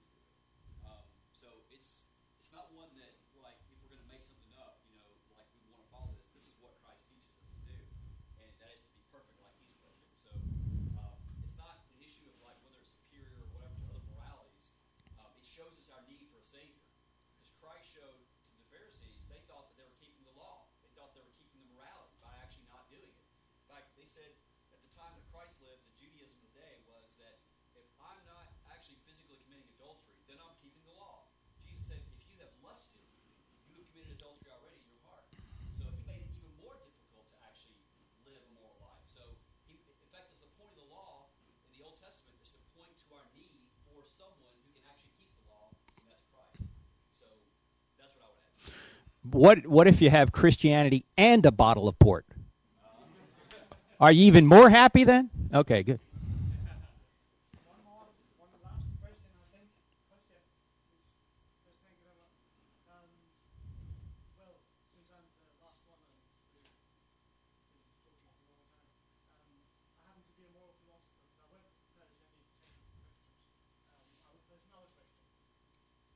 so 1.38 1.54
it's 1.72 2.02
it's 2.42 2.50
not 2.50 2.68
one 2.74 2.90
that 2.98 3.14
like 3.40 3.56
if 3.70 3.78
we're 3.80 3.94
going 3.94 4.02
to 4.02 4.12
make 4.12 4.26
something 4.26 4.52
up, 4.58 4.82
you 4.90 4.98
know, 4.98 5.08
like 5.38 5.46
we 5.54 5.62
want 5.70 5.86
to 5.86 5.90
follow 5.94 6.10
this. 6.18 6.28
This 6.34 6.50
is 6.50 6.58
what 6.58 6.74
Christ 6.82 7.06
teaches 7.06 7.30
us 7.38 7.48
to 7.54 7.62
do, 7.70 7.78
and 8.42 8.50
that 8.58 8.74
is 8.74 8.82
to 8.84 8.92
be 8.92 9.06
perfect 9.14 9.38
like 9.40 9.54
He's 9.62 9.78
perfect. 9.80 10.12
So 10.18 10.34
it's 11.46 11.56
not 11.56 11.86
an 11.94 12.02
issue 12.02 12.26
of 12.28 12.36
like 12.42 12.58
whether 12.66 12.82
it's 12.82 12.90
superior 12.90 13.38
or 13.46 13.50
whatever 13.54 13.78
to 13.80 13.86
other 13.94 14.04
moralities. 14.12 14.66
Um, 15.22 15.30
it 15.38 15.46
shows 15.46 15.78
us 15.78 15.94
our 15.94 16.02
need 16.10 16.26
for 16.34 16.42
a 16.42 16.48
Savior, 16.50 16.84
because 17.38 17.54
Christ 17.62 17.86
showed 17.96 18.18
to 18.18 18.52
the 18.58 18.68
Pharisees 18.74 19.24
they 19.30 19.40
thought 19.46 19.70
that 19.72 19.78
they 19.78 19.88
were 19.88 20.00
keeping 20.02 20.26
the 20.26 20.36
law. 20.36 20.68
They 20.82 20.90
thought 20.98 21.14
they 21.14 21.24
were 21.24 21.38
keeping 21.38 21.62
the 21.64 21.72
morality 21.78 22.18
by 22.20 22.34
actually 22.42 22.68
not 22.74 22.90
doing 22.90 23.14
it. 23.14 23.28
In 23.62 23.66
fact, 23.70 23.94
they 23.94 24.10
said 24.10 24.34
at 24.74 24.82
the 24.82 24.92
time 24.92 25.14
that 25.16 25.26
Christ 25.30 25.62
lived, 25.62 25.86
the 25.86 25.96
Judaism 26.02 26.34
of 26.34 26.44
the 26.50 26.56
day 26.58 26.82
was 26.90 27.14
that 27.22 27.38
if 27.78 27.86
I'm 28.02 28.20
not 28.26 28.50
actually 28.74 28.98
physically 29.06 29.38
committing 29.46 29.70
adultery, 29.78 30.18
then 30.26 30.42
I'm 30.42 30.54
keeping 30.62 30.82
the 30.86 30.98
law. 30.98 31.30
Jesus 31.66 31.84
said, 31.94 32.02
if 32.16 32.24
you 32.26 32.38
have 32.42 32.54
lusted, 32.64 33.06
you 33.70 33.78
have 33.78 33.88
committed 33.92 34.18
adultery 34.18 34.50
already 34.50 34.80
in 34.82 34.90
your 34.90 35.04
heart. 35.06 35.28
So 35.76 35.86
he 35.92 36.02
made 36.08 36.24
it 36.24 36.32
even 36.34 36.52
more 36.58 36.74
difficult 36.80 37.28
to 37.30 37.38
actually 37.46 37.84
live 38.26 38.40
a 38.40 38.52
moral 38.56 38.78
life. 38.80 39.04
So, 39.06 39.22
he, 39.68 39.76
in 39.78 40.10
fact, 40.10 40.32
that's 40.32 40.40
the 40.40 40.50
point 40.56 40.74
of 40.74 40.80
the 40.80 40.90
law 40.90 41.28
in 41.68 41.76
the 41.76 41.84
Old 41.84 42.00
Testament 42.00 42.40
is 42.40 42.56
to 42.56 42.60
point 42.74 42.96
to 43.04 43.08
our 43.14 43.28
need 43.36 43.68
for 43.84 44.02
someone 44.08 44.56
who 44.64 44.72
can 44.72 44.86
actually 44.88 45.14
keep 45.20 45.32
the 45.38 45.46
law, 45.52 45.70
and 46.00 46.08
that's 46.08 46.24
Christ. 46.32 46.64
So, 47.12 47.28
that's 48.00 48.16
what 48.16 48.24
I 48.26 48.30
would 48.32 48.42
add. 48.42 48.56
To 48.64 48.72
that. 48.72 49.17
What 49.32 49.66
what 49.68 49.88
if 49.88 50.02
you 50.02 50.10
have 50.10 50.32
Christianity 50.32 51.06
and 51.18 51.46
a 51.46 51.52
bottle 51.52 51.88
of 51.88 51.98
port? 52.00 52.26
Are 54.00 54.12
you 54.12 54.26
even 54.26 54.46
more 54.46 54.70
happy 54.70 55.04
then? 55.04 55.30
Okay, 55.54 55.82
good. 55.82 56.00
One 57.66 57.82
more, 57.84 58.06
one 58.38 58.50
last 58.62 58.86
question, 59.02 59.34
I 59.42 59.46
think. 59.58 59.66
Question. 60.06 60.38
Yes, 61.66 61.74
thank 61.82 61.98
you 61.98 62.06
very 62.06 62.14
much. 62.22 62.38
Um, 62.94 63.10
well, 64.38 64.54
since 64.94 65.10
I'm 65.10 65.26
the 65.34 65.58
last 65.66 65.82
one 65.90 65.98
and 65.98 66.14
we've 66.14 66.54
been 66.54 66.70
talking 67.58 67.82
for 67.98 68.06
a 68.06 68.22
long 68.22 68.38
time, 68.38 68.62
um, 69.42 69.58
I 69.98 70.14
happen 70.14 70.22
to 70.30 70.34
be 70.38 70.46
a 70.46 70.54
moral 70.54 70.78
philosopher, 70.86 71.26
but 71.42 71.42
I 71.42 71.58
won't 71.58 71.74
pose 71.98 72.14
any 72.22 72.46
technical 72.46 72.78
questions. 72.78 73.18
Um, 73.98 74.06
I 74.22 74.30
will 74.38 74.46
pose 74.46 74.62
another 74.70 74.94
question. 74.94 75.26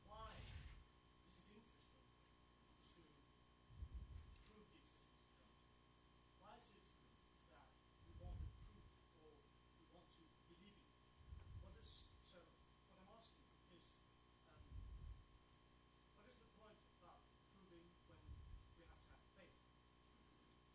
Why 0.05 0.37
is 1.25 1.41
it 1.41 1.49
interesting 1.49 1.65
to 2.93 3.01
prove 4.45 4.69
the 4.69 4.85
existence 4.85 4.85
of 4.85 5.01
God? 5.01 5.17
Why 6.37 6.53
is 6.61 6.69
it 6.77 6.85
that 7.49 7.65
we 8.05 8.13
want 8.21 8.37
the 8.37 8.53
proof 9.17 9.41
or 9.65 9.73
we 9.81 9.85
want 9.95 10.09
to 10.13 10.23
believe 10.45 10.77
it? 10.77 10.85
What 11.63 11.73
is 11.79 11.89
so? 12.29 12.37
What 12.85 12.97
I'm 13.01 13.07
asking 13.17 13.49
is, 13.77 13.87
um, 13.97 14.67
what 16.17 16.27
is 16.27 16.37
the 16.41 16.49
point 16.59 16.81
about 16.99 17.23
proving 17.49 17.87
when 18.09 18.19
we 18.77 18.83
have 18.89 19.01
to 19.07 19.15
have 19.15 19.23
faith? 19.37 19.55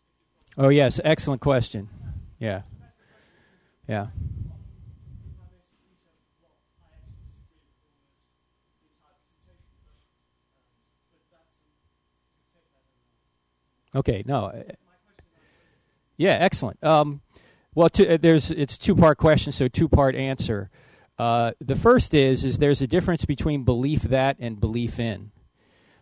If 0.06 0.16
you 0.16 0.26
follow- 0.32 0.45
Oh 0.58 0.68
yes, 0.70 1.00
excellent 1.04 1.42
question. 1.42 1.88
Yeah. 2.38 2.62
Yeah. 3.88 4.06
Okay, 13.94 14.22
no. 14.26 14.52
Yeah, 16.16 16.32
excellent. 16.32 16.82
Um, 16.82 17.20
well, 17.74 17.88
two, 17.88 18.06
uh, 18.08 18.18
there's 18.20 18.50
it's 18.50 18.78
two 18.78 18.94
part 18.94 19.18
question, 19.18 19.52
so 19.52 19.68
two 19.68 19.88
part 19.88 20.14
answer. 20.14 20.70
Uh, 21.18 21.52
the 21.60 21.76
first 21.76 22.14
is 22.14 22.44
is 22.44 22.58
there's 22.58 22.82
a 22.82 22.86
difference 22.86 23.24
between 23.24 23.64
belief 23.64 24.02
that 24.02 24.36
and 24.38 24.60
belief 24.60 24.98
in. 24.98 25.30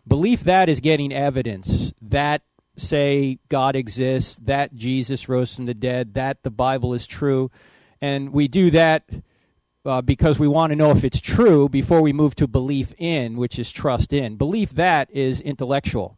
Belief 0.07 0.43
that 0.43 0.69
is 0.69 0.79
getting 0.79 1.13
evidence 1.13 1.93
that 2.01 2.41
say 2.77 3.39
God 3.49 3.75
exists, 3.75 4.35
that 4.43 4.75
Jesus 4.75 5.29
rose 5.29 5.55
from 5.55 5.65
the 5.65 5.73
dead, 5.73 6.13
that 6.15 6.43
the 6.43 6.51
Bible 6.51 6.93
is 6.93 7.07
true, 7.07 7.51
and 8.01 8.31
we 8.31 8.47
do 8.47 8.71
that 8.71 9.09
uh, 9.85 10.01
because 10.01 10.39
we 10.39 10.47
want 10.47 10.71
to 10.71 10.75
know 10.75 10.91
if 10.91 11.03
it's 11.03 11.21
true 11.21 11.69
before 11.69 12.01
we 12.01 12.13
move 12.13 12.35
to 12.35 12.47
belief 12.47 12.93
in, 12.97 13.37
which 13.37 13.59
is 13.59 13.71
trust 13.71 14.11
in. 14.11 14.35
Belief 14.35 14.71
that 14.71 15.09
is 15.11 15.41
intellectual. 15.41 16.17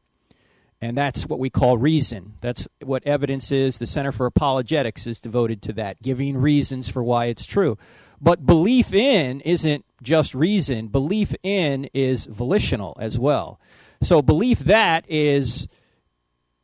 And 0.80 0.95
that's 0.95 1.26
what 1.26 1.39
we 1.39 1.49
call 1.49 1.78
reason. 1.78 2.36
That's 2.39 2.68
what 2.84 3.05
evidence 3.05 3.51
is. 3.51 3.80
The 3.80 3.88
Center 3.88 4.12
for 4.12 4.28
Apologetics 4.28 5.08
is 5.08 5.20
devoted 5.20 5.62
to 5.64 5.74
that, 5.74 6.01
giving 6.03 6.38
reasons 6.38 6.88
for 6.88 7.03
why 7.03 7.26
it's 7.26 7.45
true. 7.45 7.78
But 8.22 8.45
belief 8.45 8.93
in 8.93 9.41
isn't 9.41 9.86
just 10.03 10.36
reason, 10.36 10.88
belief 10.88 11.34
in 11.41 11.86
is 11.93 12.26
volitional 12.26 12.95
as 12.99 13.18
well. 13.18 13.60
So 14.01 14.22
belief 14.22 14.60
that 14.60 15.05
is 15.10 15.68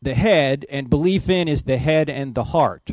the 0.04 0.14
head, 0.14 0.66
and 0.70 0.90
belief 0.90 1.30
in 1.30 1.48
is 1.48 1.64
the 1.64 1.78
head 1.78 2.10
and 2.10 2.36
the 2.36 2.44
heart. 2.44 2.92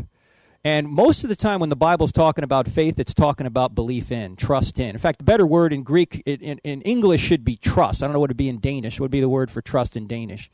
And 0.63 0.89
most 0.89 1.23
of 1.23 1.31
the 1.31 1.37
time, 1.37 1.61
when 1.61 1.71
the 1.71 1.77
Bible's 1.77 2.13
talking 2.13 2.45
about 2.45 2.69
faith, 2.69 2.99
it's 2.99 3.15
talking 3.15 3.47
about 3.47 3.75
belief 3.75 4.13
in, 4.13 4.37
trust 4.37 4.79
in. 4.79 4.91
In 4.91 4.99
fact, 4.99 5.19
the 5.19 5.25
better 5.25 5.47
word 5.47 5.73
in 5.73 5.83
Greek, 5.83 6.23
in, 6.27 6.59
in, 6.59 6.83
English, 6.83 7.23
should 7.23 7.45
be 7.45 7.57
trust. 7.57 8.03
I 8.03 8.07
don't 8.07 8.13
know 8.13 8.21
what 8.21 8.29
it'd 8.29 8.37
be 8.37 8.51
in 8.51 8.61
Danish. 8.61 9.01
What 9.01 9.05
would 9.05 9.11
be 9.11 9.23
the 9.23 9.29
word 9.29 9.51
for 9.51 9.63
trust 9.63 9.97
in 9.97 10.07
Danish? 10.07 10.51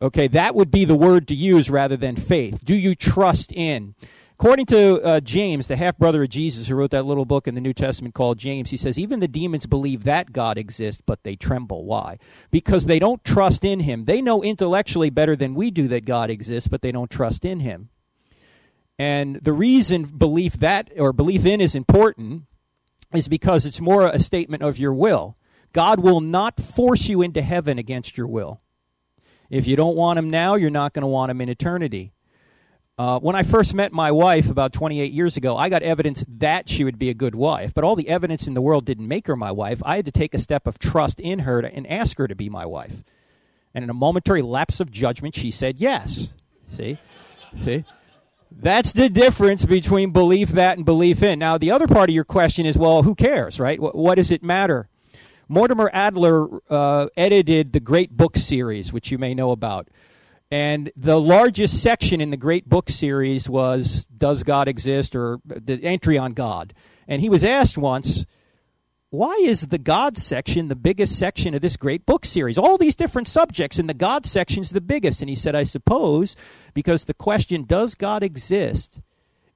Okay, 0.00 0.28
that 0.28 0.54
would 0.54 0.70
be 0.70 0.84
the 0.84 0.94
word 0.94 1.26
to 1.28 1.34
use 1.34 1.68
rather 1.68 1.96
than 1.96 2.14
faith. 2.14 2.64
Do 2.64 2.74
you 2.74 2.94
trust 2.94 3.50
in? 3.52 3.94
According 4.38 4.66
to 4.66 5.00
uh, 5.02 5.20
James, 5.20 5.66
the 5.66 5.76
half 5.76 5.96
brother 5.96 6.22
of 6.22 6.28
Jesus, 6.28 6.68
who 6.68 6.74
wrote 6.74 6.90
that 6.90 7.06
little 7.06 7.24
book 7.24 7.48
in 7.48 7.54
the 7.54 7.60
New 7.60 7.72
Testament 7.72 8.14
called 8.14 8.36
James, 8.36 8.68
he 8.68 8.76
says, 8.76 8.98
Even 8.98 9.20
the 9.20 9.28
demons 9.28 9.64
believe 9.64 10.04
that 10.04 10.30
God 10.30 10.58
exists, 10.58 11.00
but 11.04 11.22
they 11.22 11.36
tremble. 11.36 11.86
Why? 11.86 12.18
Because 12.50 12.84
they 12.84 12.98
don't 12.98 13.24
trust 13.24 13.64
in 13.64 13.80
him. 13.80 14.04
They 14.04 14.20
know 14.20 14.42
intellectually 14.42 15.08
better 15.08 15.36
than 15.36 15.54
we 15.54 15.70
do 15.70 15.88
that 15.88 16.04
God 16.04 16.28
exists, 16.28 16.68
but 16.68 16.82
they 16.82 16.92
don't 16.92 17.10
trust 17.10 17.46
in 17.46 17.60
him. 17.60 17.88
And 18.98 19.36
the 19.36 19.54
reason 19.54 20.04
belief 20.04 20.54
that 20.58 20.90
or 20.98 21.14
belief 21.14 21.46
in 21.46 21.62
is 21.62 21.74
important 21.74 22.42
is 23.14 23.28
because 23.28 23.64
it's 23.64 23.80
more 23.80 24.06
a 24.06 24.18
statement 24.18 24.62
of 24.62 24.78
your 24.78 24.92
will. 24.92 25.38
God 25.72 26.00
will 26.00 26.20
not 26.20 26.60
force 26.60 27.08
you 27.08 27.22
into 27.22 27.40
heaven 27.40 27.78
against 27.78 28.18
your 28.18 28.26
will. 28.26 28.60
If 29.48 29.66
you 29.66 29.76
don't 29.76 29.96
want 29.96 30.18
him 30.18 30.28
now, 30.28 30.56
you're 30.56 30.68
not 30.68 30.92
going 30.92 31.02
to 31.02 31.08
want 31.08 31.30
him 31.30 31.40
in 31.40 31.48
eternity. 31.48 32.12
Uh, 32.98 33.18
when 33.18 33.36
I 33.36 33.42
first 33.42 33.74
met 33.74 33.92
my 33.92 34.10
wife 34.10 34.50
about 34.50 34.72
28 34.72 35.12
years 35.12 35.36
ago, 35.36 35.54
I 35.54 35.68
got 35.68 35.82
evidence 35.82 36.24
that 36.38 36.66
she 36.66 36.82
would 36.82 36.98
be 36.98 37.10
a 37.10 37.14
good 37.14 37.34
wife, 37.34 37.74
but 37.74 37.84
all 37.84 37.94
the 37.94 38.08
evidence 38.08 38.46
in 38.46 38.54
the 38.54 38.62
world 38.62 38.86
didn't 38.86 39.06
make 39.06 39.26
her 39.26 39.36
my 39.36 39.52
wife. 39.52 39.82
I 39.84 39.96
had 39.96 40.06
to 40.06 40.12
take 40.12 40.32
a 40.32 40.38
step 40.38 40.66
of 40.66 40.78
trust 40.78 41.20
in 41.20 41.40
her 41.40 41.60
to, 41.60 41.70
and 41.70 41.86
ask 41.88 42.16
her 42.16 42.26
to 42.26 42.34
be 42.34 42.48
my 42.48 42.64
wife. 42.64 43.04
And 43.74 43.84
in 43.84 43.90
a 43.90 43.94
momentary 43.94 44.40
lapse 44.40 44.80
of 44.80 44.90
judgment, 44.90 45.34
she 45.34 45.50
said 45.50 45.78
yes. 45.78 46.32
See? 46.72 46.96
See? 47.60 47.84
That's 48.50 48.94
the 48.94 49.10
difference 49.10 49.66
between 49.66 50.12
belief 50.12 50.50
that 50.50 50.78
and 50.78 50.86
belief 50.86 51.22
in. 51.22 51.38
Now, 51.38 51.58
the 51.58 51.72
other 51.72 51.86
part 51.86 52.08
of 52.08 52.14
your 52.14 52.24
question 52.24 52.64
is 52.64 52.78
well, 52.78 53.02
who 53.02 53.14
cares, 53.14 53.60
right? 53.60 53.78
What, 53.78 53.94
what 53.94 54.14
does 54.14 54.30
it 54.30 54.42
matter? 54.42 54.88
Mortimer 55.48 55.90
Adler 55.92 56.48
uh, 56.70 57.08
edited 57.14 57.74
the 57.74 57.80
Great 57.80 58.16
Book 58.16 58.38
series, 58.38 58.90
which 58.90 59.10
you 59.10 59.18
may 59.18 59.34
know 59.34 59.50
about. 59.50 59.88
And 60.50 60.92
the 60.96 61.20
largest 61.20 61.82
section 61.82 62.20
in 62.20 62.30
the 62.30 62.36
Great 62.36 62.68
Book 62.68 62.88
series 62.88 63.48
was 63.48 64.06
Does 64.16 64.44
God 64.44 64.68
Exist? 64.68 65.16
or 65.16 65.40
the 65.44 65.82
entry 65.82 66.18
on 66.18 66.32
God. 66.32 66.72
And 67.08 67.20
he 67.20 67.28
was 67.28 67.44
asked 67.44 67.76
once, 67.78 68.24
why 69.10 69.34
is 69.40 69.68
the 69.68 69.78
God 69.78 70.16
section 70.16 70.68
the 70.68 70.74
biggest 70.74 71.16
section 71.18 71.54
of 71.54 71.62
this 71.62 71.76
great 71.76 72.04
book 72.04 72.24
series? 72.24 72.58
All 72.58 72.76
these 72.76 72.96
different 72.96 73.28
subjects, 73.28 73.78
and 73.78 73.88
the 73.88 73.94
God 73.94 74.26
section 74.26 74.62
is 74.62 74.70
the 74.70 74.80
biggest. 74.80 75.20
And 75.20 75.30
he 75.30 75.36
said, 75.36 75.54
I 75.54 75.62
suppose 75.62 76.34
because 76.74 77.04
the 77.04 77.14
question, 77.14 77.64
Does 77.64 77.94
God 77.94 78.22
exist? 78.22 79.00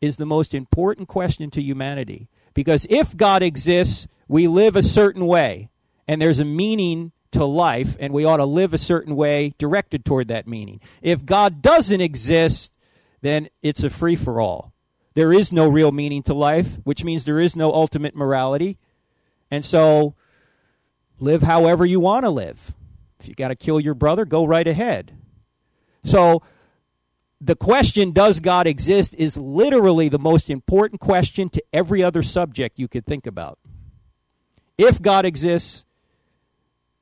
is 0.00 0.16
the 0.16 0.26
most 0.26 0.54
important 0.54 1.08
question 1.08 1.50
to 1.50 1.62
humanity. 1.62 2.28
Because 2.54 2.86
if 2.88 3.16
God 3.16 3.42
exists, 3.42 4.06
we 4.28 4.48
live 4.48 4.76
a 4.76 4.82
certain 4.82 5.26
way, 5.26 5.68
and 6.08 6.20
there's 6.20 6.40
a 6.40 6.44
meaning 6.44 7.12
to 7.32 7.44
life, 7.44 7.96
and 8.00 8.12
we 8.12 8.24
ought 8.24 8.38
to 8.38 8.44
live 8.44 8.74
a 8.74 8.78
certain 8.78 9.16
way 9.16 9.54
directed 9.58 10.04
toward 10.04 10.28
that 10.28 10.48
meaning. 10.48 10.80
If 11.02 11.24
God 11.24 11.62
doesn't 11.62 12.00
exist, 12.00 12.72
then 13.20 13.48
it's 13.62 13.84
a 13.84 13.90
free 13.90 14.16
for 14.16 14.40
all. 14.40 14.72
There 15.14 15.32
is 15.32 15.52
no 15.52 15.68
real 15.68 15.92
meaning 15.92 16.22
to 16.24 16.34
life, 16.34 16.78
which 16.84 17.04
means 17.04 17.24
there 17.24 17.40
is 17.40 17.56
no 17.56 17.72
ultimate 17.72 18.14
morality. 18.14 18.78
And 19.50 19.64
so, 19.64 20.14
live 21.18 21.42
however 21.42 21.84
you 21.84 22.00
want 22.00 22.24
to 22.24 22.30
live. 22.30 22.74
If 23.18 23.28
you 23.28 23.34
got 23.34 23.48
to 23.48 23.56
kill 23.56 23.80
your 23.80 23.94
brother, 23.94 24.24
go 24.24 24.44
right 24.44 24.66
ahead. 24.66 25.12
So, 26.02 26.42
the 27.40 27.56
question, 27.56 28.12
does 28.12 28.38
God 28.38 28.66
exist, 28.66 29.14
is 29.16 29.36
literally 29.36 30.08
the 30.08 30.18
most 30.18 30.50
important 30.50 31.00
question 31.00 31.48
to 31.50 31.62
every 31.72 32.02
other 32.02 32.22
subject 32.22 32.78
you 32.78 32.86
could 32.86 33.06
think 33.06 33.26
about. 33.26 33.58
If 34.76 35.00
God 35.00 35.24
exists, 35.24 35.84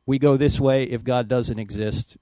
we 0.08 0.18
go 0.18 0.38
this 0.38 0.58
way. 0.58 0.84
If 0.84 1.04
God 1.04 1.28
doesn't 1.28 1.58
exist, 1.58 2.16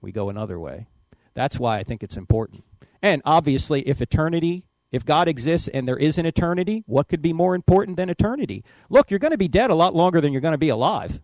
we 0.00 0.12
go 0.12 0.28
another 0.28 0.56
way. 0.56 0.86
That's 1.34 1.58
why 1.58 1.78
I 1.78 1.82
think 1.82 2.04
it's 2.04 2.16
important. 2.16 2.62
And 3.02 3.22
obviously, 3.24 3.80
if 3.88 4.00
eternity, 4.00 4.66
if 4.92 5.04
God 5.04 5.26
exists 5.26 5.66
and 5.66 5.88
there 5.88 5.96
is 5.96 6.16
an 6.16 6.26
eternity, 6.26 6.84
what 6.86 7.08
could 7.08 7.20
be 7.20 7.32
more 7.32 7.56
important 7.56 7.96
than 7.96 8.08
eternity? 8.08 8.62
Look, 8.88 9.10
you're 9.10 9.18
going 9.18 9.32
to 9.32 9.36
be 9.36 9.48
dead 9.48 9.70
a 9.70 9.74
lot 9.74 9.96
longer 9.96 10.20
than 10.20 10.32
you're 10.32 10.42
going 10.42 10.52
to 10.52 10.58
be 10.58 10.68
alive. 10.68 11.20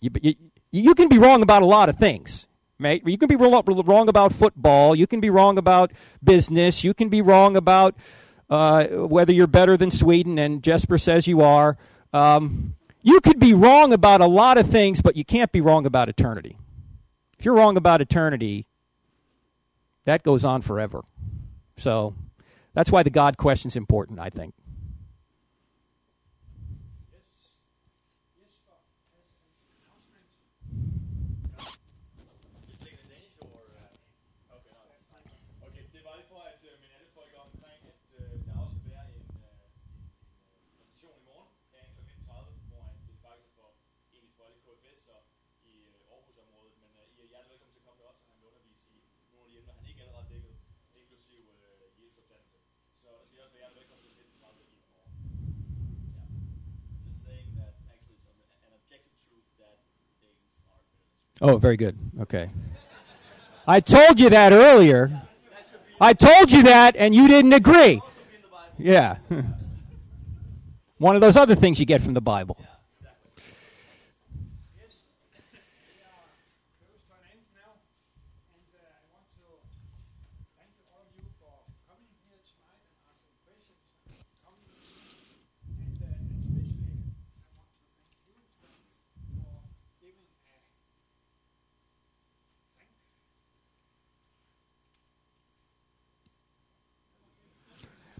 You, 0.00 0.08
you, 0.22 0.34
you 0.72 0.94
can 0.94 1.10
be 1.10 1.18
wrong 1.18 1.42
about 1.42 1.60
a 1.60 1.66
lot 1.66 1.90
of 1.90 1.98
things. 1.98 2.48
Mate. 2.78 3.02
You 3.04 3.18
can 3.18 3.28
be 3.28 3.36
wrong 3.36 4.08
about 4.08 4.32
football. 4.32 4.96
You 4.96 5.06
can 5.06 5.20
be 5.20 5.28
wrong 5.28 5.58
about 5.58 5.92
business. 6.22 6.82
You 6.82 6.94
can 6.94 7.10
be 7.10 7.20
wrong 7.20 7.54
about 7.54 7.96
uh, 8.48 8.86
whether 8.86 9.32
you're 9.32 9.46
better 9.46 9.76
than 9.76 9.90
Sweden, 9.90 10.38
and 10.38 10.62
Jesper 10.62 10.96
says 10.96 11.26
you 11.26 11.42
are. 11.42 11.76
Um, 12.14 12.76
you 13.04 13.20
could 13.20 13.38
be 13.38 13.52
wrong 13.52 13.92
about 13.92 14.22
a 14.22 14.26
lot 14.26 14.56
of 14.56 14.68
things, 14.68 15.02
but 15.02 15.14
you 15.14 15.24
can't 15.24 15.52
be 15.52 15.60
wrong 15.60 15.84
about 15.84 16.08
eternity. 16.08 16.56
If 17.38 17.44
you're 17.44 17.54
wrong 17.54 17.76
about 17.76 18.00
eternity, 18.00 18.66
that 20.06 20.22
goes 20.22 20.42
on 20.44 20.62
forever. 20.62 21.04
So 21.76 22.14
that's 22.72 22.90
why 22.90 23.02
the 23.02 23.10
God 23.10 23.36
question 23.36 23.68
is 23.68 23.76
important, 23.76 24.20
I 24.20 24.30
think. 24.30 24.54
You 32.68 32.74
speaking 32.74 32.98
in 33.04 33.08
Danish 33.12 33.36
or? 33.40 33.48
Uh, 33.52 34.56
okay, 34.56 34.72
no, 34.72 34.80
that's 34.88 35.04
fine. 35.12 35.28
Okay, 35.68 35.84
det 35.92 36.00
var 36.06 36.16
lige 36.16 36.28
for 36.32 36.40
at 36.40 36.60
uh, 36.64 36.72
minde 36.80 36.94
alle 36.98 37.10
folk 37.18 37.32
omkring, 37.46 37.80
at 37.92 38.00
uh, 38.16 38.24
der 38.48 38.54
også 38.64 38.76
vil 38.84 38.90
være 38.96 39.06
en, 39.18 39.28
uh, 39.44 39.52
en 40.64 40.72
præsentation 40.76 41.14
i 41.20 41.24
morgen 41.30 41.48
kl. 41.70 41.76
19.30, 42.00 42.70
hvor 42.70 42.82
at 42.90 42.96
det 43.08 43.16
faktisk 43.26 43.48
er 43.50 43.54
for 43.58 43.68
egentlig 44.14 44.32
for 44.38 44.44
alle 44.48 44.60
KFS'er 44.66 45.20
i 45.72 45.74
uh, 45.92 46.12
Aarhus-området, 46.14 46.74
men 46.82 46.90
uh, 47.00 47.06
I 47.16 47.20
er 47.24 47.28
hjertelig 47.32 47.52
velkommen 47.54 47.74
til 47.76 47.80
at 47.82 47.86
komme 47.88 48.00
der 48.02 48.08
også, 48.12 48.22
og 48.24 48.28
han 48.32 48.38
vil 48.40 48.48
undervise 48.52 48.84
i 48.94 48.98
nogle 49.32 49.44
af 49.46 49.50
de 49.50 49.56
emner, 49.60 49.74
han 49.78 49.84
ikke 49.90 50.00
allerede 50.04 50.26
dækket, 50.32 50.54
inklusiv 51.00 51.40
uh, 51.56 51.86
Jesu 52.00 52.18
opstandelse. 52.22 52.58
Så 53.02 53.08
der 53.18 53.24
skal 53.26 53.36
I 53.38 53.40
også 53.46 53.54
være 53.56 53.62
hjertelig 53.64 53.80
velkommen 53.82 54.02
til 54.06 54.12
19.30 54.20 54.62
i 54.64 54.90
morgen. 54.94 55.12
Yeah. 56.16 56.28
Just 57.06 57.18
saying 57.26 57.48
that 57.60 57.72
actually 57.92 58.16
it's 58.18 58.28
an, 58.32 58.38
an 58.66 58.72
objective 58.80 59.14
truth 59.26 59.48
that 59.62 59.76
Danes 60.22 60.40
are 60.74 60.82
better 60.88 60.96
than 61.02 61.12
Swedes. 61.12 61.23
Oh, 61.40 61.56
very 61.58 61.76
good. 61.76 61.96
Okay. 62.22 62.48
I 63.66 63.80
told 63.80 64.20
you 64.20 64.30
that 64.30 64.52
earlier. 64.52 65.22
I 66.00 66.12
told 66.12 66.52
you 66.52 66.62
that, 66.64 66.96
and 66.96 67.14
you 67.14 67.28
didn't 67.28 67.52
agree. 67.52 68.00
Yeah. 68.78 69.18
One 70.98 71.14
of 71.16 71.20
those 71.20 71.36
other 71.36 71.54
things 71.54 71.78
you 71.80 71.86
get 71.86 72.00
from 72.02 72.14
the 72.14 72.20
Bible. 72.20 72.56
Yes. 72.60 72.70
We 75.84 76.00
are 76.00 76.30
close 76.78 77.02
to 77.08 77.12
an 77.18 77.24
end 77.32 77.44
now, 77.54 77.72
and 78.54 78.68
uh, 78.74 78.84
I 78.84 79.02
want 79.10 79.26
to 79.34 79.46
thank 80.56 80.70
you, 80.78 80.86
all 80.94 81.02
of 81.06 81.12
you 81.18 81.26
for 81.40 81.50
coming 81.88 82.14
here 82.30 82.40
tonight 82.46 82.78
and 82.84 82.94
asking 83.10 83.36
questions 83.42 83.84
and 84.06 84.22
coming. 84.42 84.70
And, 85.82 85.98
uh, 85.98 86.14
and 86.14 86.30
especially, 86.46 86.94
I 86.94 87.62
want 87.64 87.74
to 87.74 87.90
thank 87.90 87.98
you 87.98 88.06
Sven, 88.22 88.38
for 89.40 89.50
giving 89.98 90.26
a 90.30 90.38
thank 90.46 90.62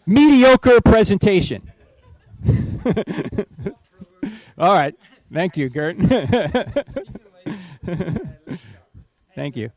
Mediocre 0.07 0.81
presentation. 0.83 1.63
All 4.59 4.73
right. 4.75 4.95
Thank 5.33 5.57
you, 5.57 5.69
Gert. 5.69 5.97
Thank 9.35 9.57
you. 9.57 9.71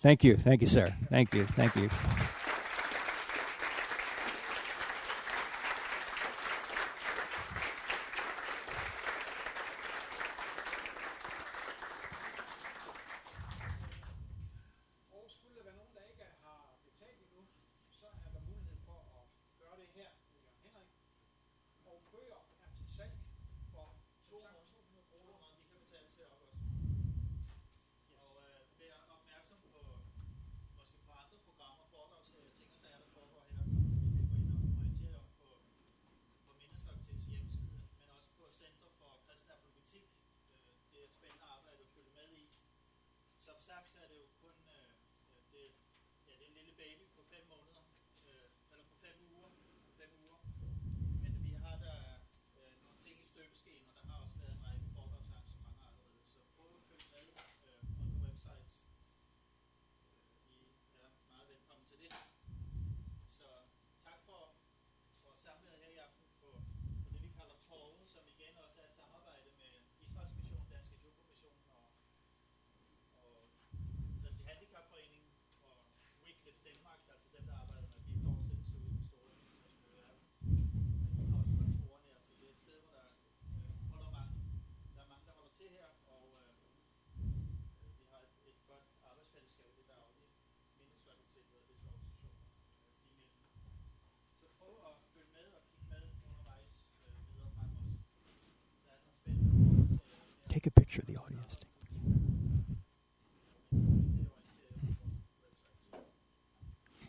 Thank 0.00 0.24
you. 0.24 0.36
Thank 0.36 0.62
you, 0.62 0.68
sir. 0.68 0.94
Thank 1.10 1.34
you. 1.34 1.44
Thank 1.44 1.76
you. 1.76 1.90
Take 100.48 100.66
a 100.66 100.70
picture 100.70 101.02
of 101.02 101.06
the 101.06 101.16
audience. 101.16 101.56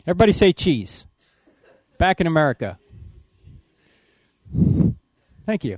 Everybody 0.06 0.32
say 0.32 0.54
cheese. 0.54 1.06
Back 1.98 2.22
in 2.22 2.28
America. 2.28 2.80
Thank 5.46 5.64
you. 5.64 5.78